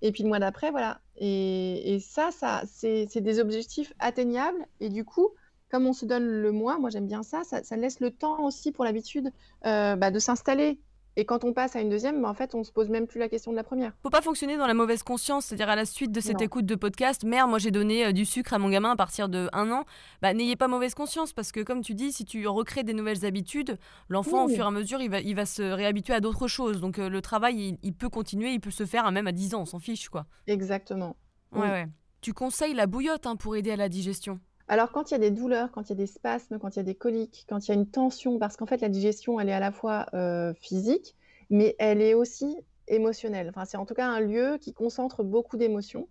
[0.00, 1.00] Et puis le mois d'après, voilà.
[1.16, 4.66] Et, ça, ça c'est des objectifs atteignables.
[4.80, 5.30] Et du coup,
[5.70, 8.72] comme on se donne le mois, moi j'aime bien ça, ça, laisse le temps aussi
[8.72, 9.30] pour l'habitude
[9.66, 10.80] euh, bah, de s'installer.
[11.16, 13.20] Et quand on passe à une deuxième, bah, en fait, on se pose même plus
[13.20, 13.92] la question de la première.
[14.02, 16.74] Faut pas fonctionner dans la mauvaise conscience, c'est-à-dire à la suite de cette écoute de
[16.74, 19.70] podcast, merde, moi j'ai donné euh, du sucre à mon gamin à partir de un
[19.70, 19.84] an.
[20.22, 23.24] Bah, n'ayez pas mauvaise conscience parce que comme tu dis, si tu recrées des nouvelles
[23.24, 26.48] habitudes, l'enfant au fur et à mesure, il va, il va se réhabituer à d'autres
[26.48, 26.80] choses.
[26.80, 29.62] Donc euh, le travail, il, peut continuer, il peut se faire même à 10 ans,
[29.62, 30.26] on s'en fiche quoi.
[30.46, 31.16] Exactement.
[31.52, 31.86] Ouais, ouais.
[32.22, 34.40] Tu conseilles la bouillotte hein, pour aider à la digestion?
[34.66, 36.78] Alors, quand il y a des douleurs, quand il y a des spasmes, quand il
[36.78, 39.38] y a des coliques, quand il y a une tension, parce qu'en fait, la digestion,
[39.38, 41.14] elle est à la fois euh, physique,
[41.50, 42.56] mais elle est aussi
[42.88, 43.50] émotionnelle.
[43.50, 46.08] Enfin, c'est en tout cas un lieu qui concentre beaucoup d'émotions.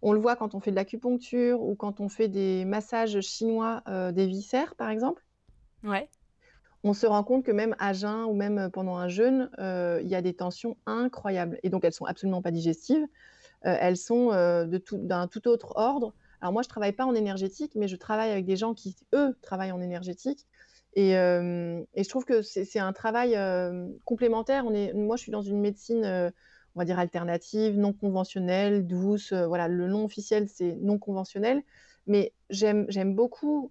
[0.00, 3.82] On le voit quand on fait de l'acupuncture ou quand on fait des massages chinois
[3.88, 5.24] euh, des viscères, par exemple.
[5.82, 6.08] Ouais.
[6.84, 10.08] On se rend compte que même à jeun ou même pendant un jeûne, euh, il
[10.08, 11.58] y a des tensions incroyables.
[11.64, 13.04] Et donc, elles sont absolument pas digestives.
[13.62, 14.28] Elles sont
[14.92, 16.14] d'un tout, autre ordre.
[16.40, 19.36] Alors moi, je travaille pas en énergétique, mais je travaille avec des gens qui, eux,
[19.42, 20.46] travaillent en énergétique.
[20.94, 23.38] Et, et je trouve que c'est un travail
[24.04, 24.64] complémentaire.
[24.66, 26.04] On est, moi, je suis dans une médecine,
[26.74, 29.32] on va dire alternative, non conventionnelle, douce.
[29.32, 31.62] voilà, le nom officiel, c'est non conventionnel.
[32.06, 33.70] Mais j'aime beaucoup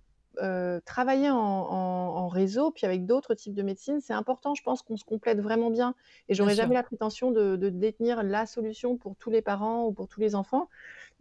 [0.85, 5.05] travailler en, réseau, puis avec d'autres types de médecine, c'est important, je pense qu'on se
[5.05, 5.95] complète vraiment bien.
[6.29, 10.07] Et j'aurais jamais la prétention de, détenir la solution pour tous les parents ou pour
[10.07, 10.69] tous les enfants.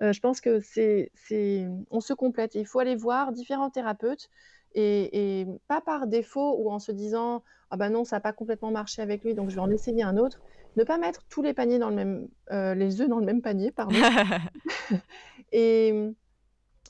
[0.01, 1.11] je pense que c'est,
[1.91, 2.55] on se complète.
[2.55, 4.29] Il faut aller voir différents thérapeutes
[4.75, 8.71] et, pas par défaut ou en se disant ah ben non ça n'a pas complètement
[8.71, 10.41] marché avec lui donc je vais en essayer un autre.
[10.77, 12.29] Ne pas mettre tous les paniers dans le même,
[12.77, 13.97] les œufs dans le même panier, pardon.
[15.53, 16.13] et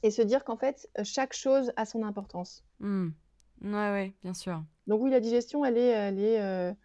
[0.07, 2.65] et se dire qu'en fait, chaque chose a son importance.
[2.79, 3.09] Mmh.
[3.63, 4.63] Ouais, ouais, bien sûr.
[4.87, 6.77] Donc oui, la digestion, elle est, elle est,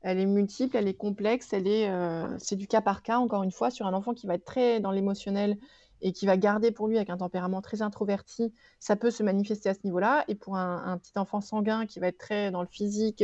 [0.00, 1.90] elle est multiple, elle est complexe, elle est,
[2.38, 4.80] c'est du cas par cas, encore une fois, sur un enfant qui va être très
[4.80, 5.58] dans l'émotionnel
[6.00, 9.68] et qui va garder pour lui avec un tempérament très introverti, ça peut se manifester
[9.68, 10.24] à ce niveau-là.
[10.28, 13.22] Et pour un, petit enfant sanguin qui va être très dans le physique,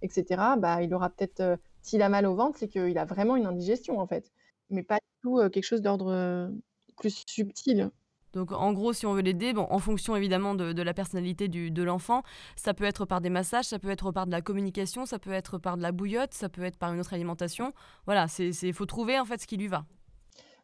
[0.00, 0.24] etc.,
[0.56, 3.98] bah, il aura peut-être, s'il a mal au ventre, c'est qu'il a vraiment une indigestion,
[3.98, 4.32] en fait.
[4.70, 6.50] Mais pas du tout quelque chose d'ordre
[6.96, 7.90] plus subtil.
[8.34, 11.82] Donc en gros, si on veut l'aider, bon, en fonction évidemment de, la personnalité de
[11.82, 12.22] l'enfant,
[12.56, 15.32] ça peut être par des massages, ça peut être par de la communication, ça peut
[15.32, 17.72] être par de la bouillotte, ça peut être par une autre alimentation.
[18.06, 19.84] Voilà, il faut trouver en fait ce qui lui va.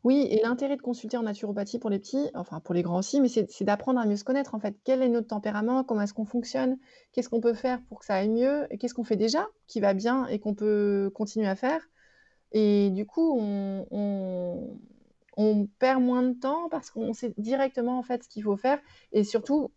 [0.02, 3.20] Oui, et l'intérêt de consulter en naturopathie pour les petits, enfin pour les grands aussi,
[3.20, 4.74] mais c'est d'apprendre à mieux se connaître en fait.
[4.82, 6.78] Quel est notre tempérament, comment est-ce qu'on fonctionne,
[7.12, 9.78] qu'est-ce qu'on peut faire pour que ça aille mieux, et qu'est-ce qu'on fait déjà qui
[9.80, 11.82] va bien et qu'on peut continuer à faire?
[12.52, 14.78] Et du coup, on, on
[15.78, 18.78] perd moins de temps parce qu'on sait directement en fait ce qu'il faut faire
[19.12, 19.70] et surtout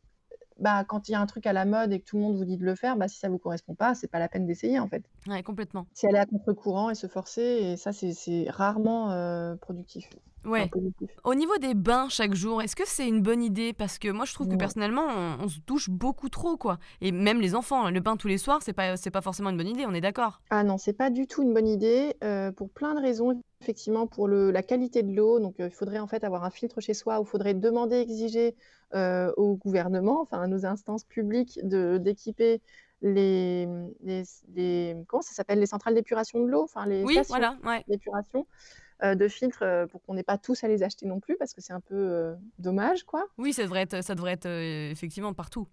[0.59, 2.37] bah, quand il y a un truc à la mode et que tout le monde
[2.37, 4.45] vous dit de le faire, bah, si ça vous correspond pas, c'est pas la peine
[4.45, 5.03] d'essayer en fait.
[5.27, 5.87] Ouais, complètement.
[5.93, 10.09] Si aller à contre-courant et se forcer, et ça c'est rarement euh, productif.
[10.45, 10.69] Ouais.
[11.23, 13.71] Au niveau des bains chaque jour, est-ce que c'est une bonne idée?
[13.73, 15.07] Parce que moi, je trouve que personnellement,
[15.41, 16.79] on, se touche beaucoup trop, quoi.
[17.01, 19.57] Et même les enfants, le bain tous les soirs, c'est pas, c'est pas forcément une
[19.57, 19.85] bonne idée.
[19.85, 22.93] On est d'accord Ah non, c'est pas du tout une bonne idée euh, pour plein
[22.93, 23.41] de raisons.
[23.63, 26.49] Effectivement, pour le, la qualité de l'eau, donc euh, il faudrait en fait avoir un
[26.49, 28.57] filtre chez soi, ou il faudrait demander, exiger
[28.93, 32.61] euh, au gouvernement, enfin à nos instances publiques, d'équiper
[33.01, 33.65] les,
[34.03, 37.57] les, comment ça s'appelle les centrales d'épuration de l'eau, enfin les oui, voilà,
[37.87, 38.45] d'épuration
[39.01, 41.61] euh, de filtres pour qu'on n'ait pas tous à les acheter non plus parce que
[41.61, 43.25] c'est un peu euh, dommage, quoi.
[43.37, 45.69] Oui, ça devrait être, ça devrait être effectivement partout.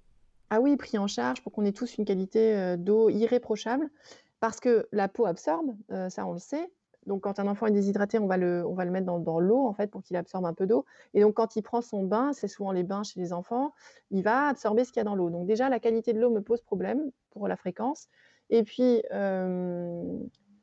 [0.50, 3.90] Ah oui, pris en charge pour qu'on ait tous une qualité d'eau irréprochable
[4.38, 5.74] parce que la peau absorbe,
[6.08, 6.70] ça on le sait.
[7.06, 9.40] Donc quand un enfant est déshydraté, on va le, on va le mettre dans, dans
[9.40, 10.84] l'eau en fait pour qu'il absorbe un peu d'eau.
[11.14, 13.72] Et donc quand il prend son bain, c'est souvent les bains chez les enfants,
[14.10, 15.30] il va absorber ce qu'il y a dans l'eau.
[15.30, 18.08] Donc déjà la qualité de l'eau me pose problème pour la fréquence.
[18.50, 19.02] Et puis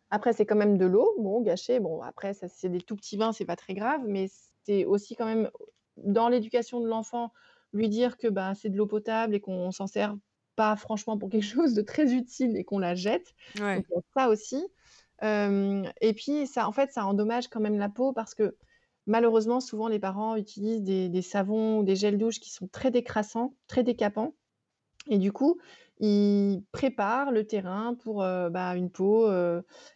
[0.10, 1.80] après, c'est quand même de l'eau, bon, gâchée.
[1.80, 4.28] Bon, après, ça, c'est des tout petits vins, c'est pas très grave, mais
[4.64, 5.50] c'est aussi quand même
[5.98, 7.34] dans l'éducation de l'enfant,
[7.74, 10.16] lui dire que bah, c'est de l'eau potable et qu'on s'en sert
[10.56, 13.34] pas franchement pour quelque chose de très utile et qu'on la jette.
[13.90, 14.66] Donc, ça aussi.
[15.22, 18.56] Et puis, ça, en fait, ça endommage quand même la peau parce que
[19.06, 22.92] malheureusement, souvent, les parents utilisent des, des savons ou des gels douche qui sont très
[22.92, 24.34] décrassants, très décapants.
[25.10, 25.58] Et du coup,
[26.00, 29.30] ils préparent le terrain pour bah, une peau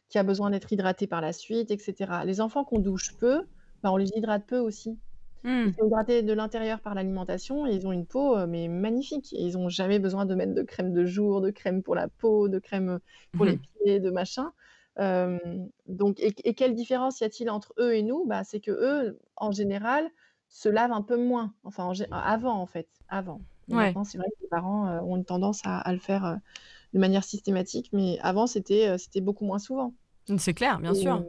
[0.09, 2.21] qui a besoin d'être hydratée par la suite, etc.
[2.25, 3.43] Les enfants qu'on douche peu,
[3.83, 4.97] bah, on les hydrate peu aussi.
[5.43, 5.73] Ils mmh.
[5.73, 9.31] sont hydratés de l'intérieur par l'alimentation et ils ont une peau mais magnifique.
[9.31, 12.47] ils n'ont jamais besoin de mettre de crème de jour, de crème pour la peau,
[12.47, 12.99] de crème
[13.31, 14.53] pour les mmh pieds, de machin.
[14.97, 18.25] Donc, et, quelle différence y a-t-il entre eux et nous?
[18.25, 20.09] Bah, C'est que eux, en général,
[20.49, 21.53] se lavent un peu moins.
[21.63, 22.87] Enfin, avant, en fait.
[23.07, 23.41] Avant.
[23.67, 26.35] Maintenant, c'est vrai que les parents euh, ont une tendance à, le faire euh,
[26.93, 29.93] de manière systématique, mais avant, c'était c'était beaucoup moins souvent.
[30.27, 31.23] Mmh, c'est clair, bien sûr.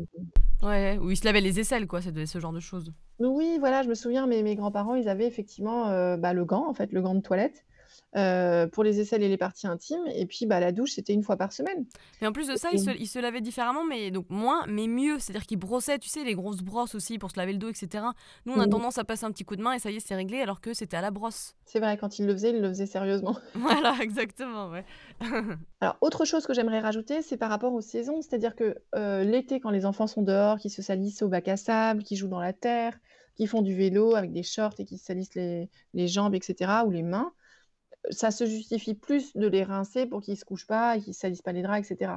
[0.63, 2.93] Ouais, où ils se lavaient les aisselles, quoi, ce genre de choses.
[3.21, 6.75] Oui, voilà, je me souviens, mes, mes grands-parents, ils avaient effectivement bah, le gant, en
[6.75, 7.65] fait, le gant de toilette.
[8.15, 10.05] Euh, pour les aisselles et les parties intimes.
[10.15, 11.87] Et puis, bah, la douche, c'était une fois par semaine.
[12.21, 14.87] Et en plus de ça, il se, il se lavait différemment, mais donc moins, mais
[14.87, 15.19] mieux.
[15.19, 18.05] C'est-à-dire qu'il brossait, tu sais, les grosses brosses aussi pour se laver le dos, etc.
[18.45, 20.01] Nous, on a tendance à passer un petit coup de main et ça y est,
[20.01, 21.55] c'est réglé, alors que c'était à la brosse.
[21.65, 23.39] C'est vrai, quand il le faisait, il le faisait sérieusement.
[23.55, 24.85] voilà, exactement, ouais.
[25.81, 28.21] alors, autre chose que j'aimerais rajouter, c'est par rapport aux saisons.
[28.21, 31.57] C'est-à-dire que euh, l'été, quand les enfants sont dehors, qui se salissent au bac à
[31.57, 32.99] sable, qui jouent dans la terre,
[33.37, 36.71] qui font du vélo avec des shorts et qui se salissent les, les jambes, etc.,
[36.85, 37.33] ou les mains,
[38.11, 41.15] ça se justifie plus de les rincer pour qu'ils ne se couchent pas, qu'ils ne
[41.15, 42.13] salissent pas les draps, etc.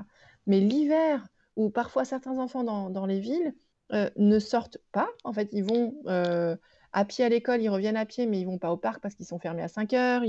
[0.47, 3.53] Mais l'hiver, où parfois certains enfants dans, les villes
[3.91, 6.55] euh, ne sortent pas, en fait, ils vont euh,
[6.91, 9.15] à pied à l'école, ils reviennent à pied, mais ils vont pas au parc parce
[9.15, 10.23] qu'ils sont fermés à 5 heures.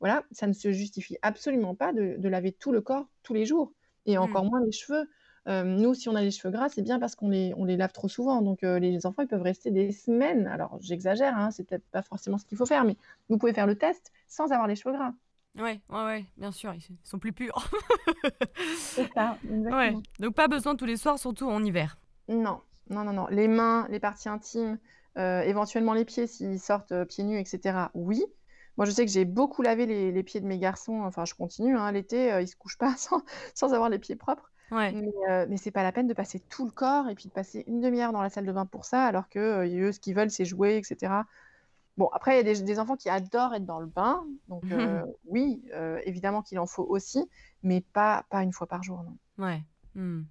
[0.00, 3.72] Voilà, ça ne se justifie absolument pas de, laver tout le corps tous les jours,
[4.06, 4.22] et mmh.
[4.22, 5.08] encore moins les cheveux.
[5.48, 7.76] Euh, nous, si on a les cheveux gras, c'est bien parce qu'on les, on les
[7.76, 8.42] lave trop souvent.
[8.42, 10.46] Donc, euh, les enfants, ils peuvent rester des semaines.
[10.48, 12.96] Alors, j'exagère, hein, c'est peut-être pas forcément ce qu'il faut faire, mais
[13.28, 15.12] vous pouvez faire le test sans avoir les cheveux gras.
[15.56, 17.70] Ouais, ouais, ouais, bien sûr, ils sont plus purs.
[18.76, 19.76] C'est ça, exactement.
[19.76, 21.96] Ouais, donc pas besoin tous les soirs, surtout en hiver.
[22.28, 22.60] Non,
[22.90, 23.26] non, non, non.
[23.30, 24.78] Les mains, les parties intimes,
[25.16, 27.78] euh, éventuellement les pieds s'ils sortent euh, pieds nus, etc.
[27.94, 28.22] Oui.
[28.76, 31.00] Moi, je sais que j'ai beaucoup lavé les, les pieds de mes garçons.
[31.02, 31.76] Enfin, je continue.
[31.76, 33.22] Hein, l'été, euh, ils se couchent pas sans,
[33.54, 34.50] sans avoir les pieds propres.
[34.70, 34.92] Ouais.
[34.92, 37.32] Mais, euh, mais c'est pas la peine de passer tout le corps et puis de
[37.32, 40.14] passer une demi-heure dans la salle de bain pour ça, alors que eux, ce qu'ils
[40.14, 41.12] veulent, c'est jouer, etc.
[41.96, 44.24] Bon, après, il y a des, des enfants qui adorent être dans le bain.
[44.48, 47.28] Donc, euh, oui, euh, évidemment qu'il en faut aussi,
[47.62, 49.44] mais pas, pas une fois par jour, non.
[49.44, 49.62] Ouais.
[49.94, 50.22] hmm.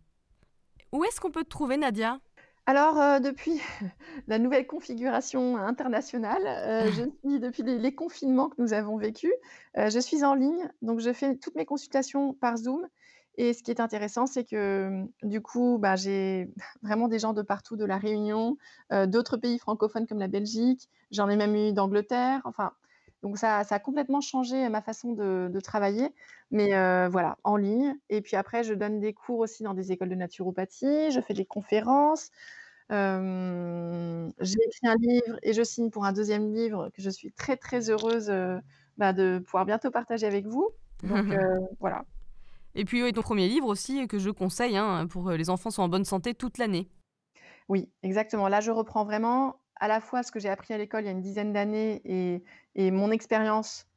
[0.92, 2.20] Où est-ce qu'on peut te trouver, Nadia?
[2.68, 3.60] Alors, euh, depuis
[4.28, 9.34] la nouvelle configuration internationale, je suis, depuis les, les confinements que nous avons vécus,
[9.76, 10.70] je suis en ligne.
[10.82, 12.88] Donc, je fais toutes mes consultations par Zoom.
[13.38, 16.50] Et ce qui est intéressant, c'est que du coup, bah, j'ai
[16.84, 18.58] vraiment des gens de partout, de la Réunion,
[18.92, 20.90] euh, d'autres pays francophones comme la Belgique.
[21.12, 22.42] J'en ai même eu d'Angleterre.
[22.46, 22.72] Enfin,
[23.24, 26.10] donc ça, ça a complètement changé ma façon de, de travailler.
[26.52, 27.96] Mais euh, voilà, en ligne.
[28.10, 31.12] Et puis après, je donne des cours aussi dans des écoles de naturopathie.
[31.12, 32.32] Je fais des conférences.
[32.92, 37.32] Euh, j'ai écrit un livre et je signe pour un deuxième livre que je suis
[37.32, 38.32] très très heureuse
[38.98, 40.70] bah, de pouvoir bientôt partager avec vous.
[41.04, 41.26] Donc
[41.80, 42.06] voilà.
[42.76, 45.72] Et puis oui, ton premier livre aussi que je conseille hein, pour que les enfants
[45.72, 46.90] soient en bonne santé toute l'année.
[47.70, 48.48] Oui, exactement.
[48.48, 51.10] Là, je reprends vraiment à la fois ce que j'ai appris à l'école il y
[51.10, 52.02] a une dizaine d'années
[52.76, 53.88] et, mon expérience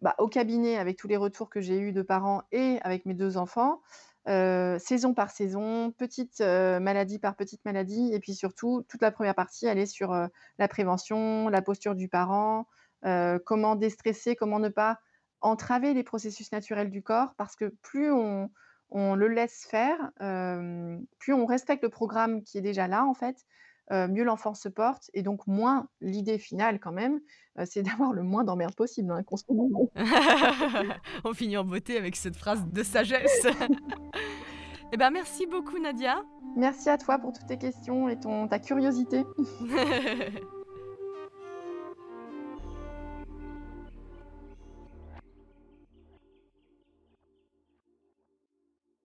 [0.00, 3.14] bah, au cabinet avec tous les retours que j'ai eus de parents et avec mes
[3.14, 3.80] deux enfants,
[4.28, 9.10] euh, saison par saison, petite euh, maladie par petite maladie, et puis surtout, toute la
[9.10, 10.26] première partie, elle est sur euh,
[10.58, 12.66] la prévention, la posture du parent,
[13.04, 14.98] euh, comment déstresser, comment ne pas
[15.44, 18.50] entraver les processus naturels du corps, parce que plus on,
[18.90, 23.14] on le laisse faire, euh, plus on respecte le programme qui est déjà là, en
[23.14, 23.36] fait,
[23.92, 27.20] euh, mieux l'enfant se porte, et donc moins l'idée finale quand même,
[27.58, 29.22] euh, c'est d'avoir le moins d'emmerdes possible, hein.
[31.24, 33.46] On finit en beauté avec cette phrase de sagesse.
[34.92, 36.22] Eh ben merci beaucoup Nadia.
[36.56, 39.24] Merci à toi pour toutes tes questions et ton, ta curiosité.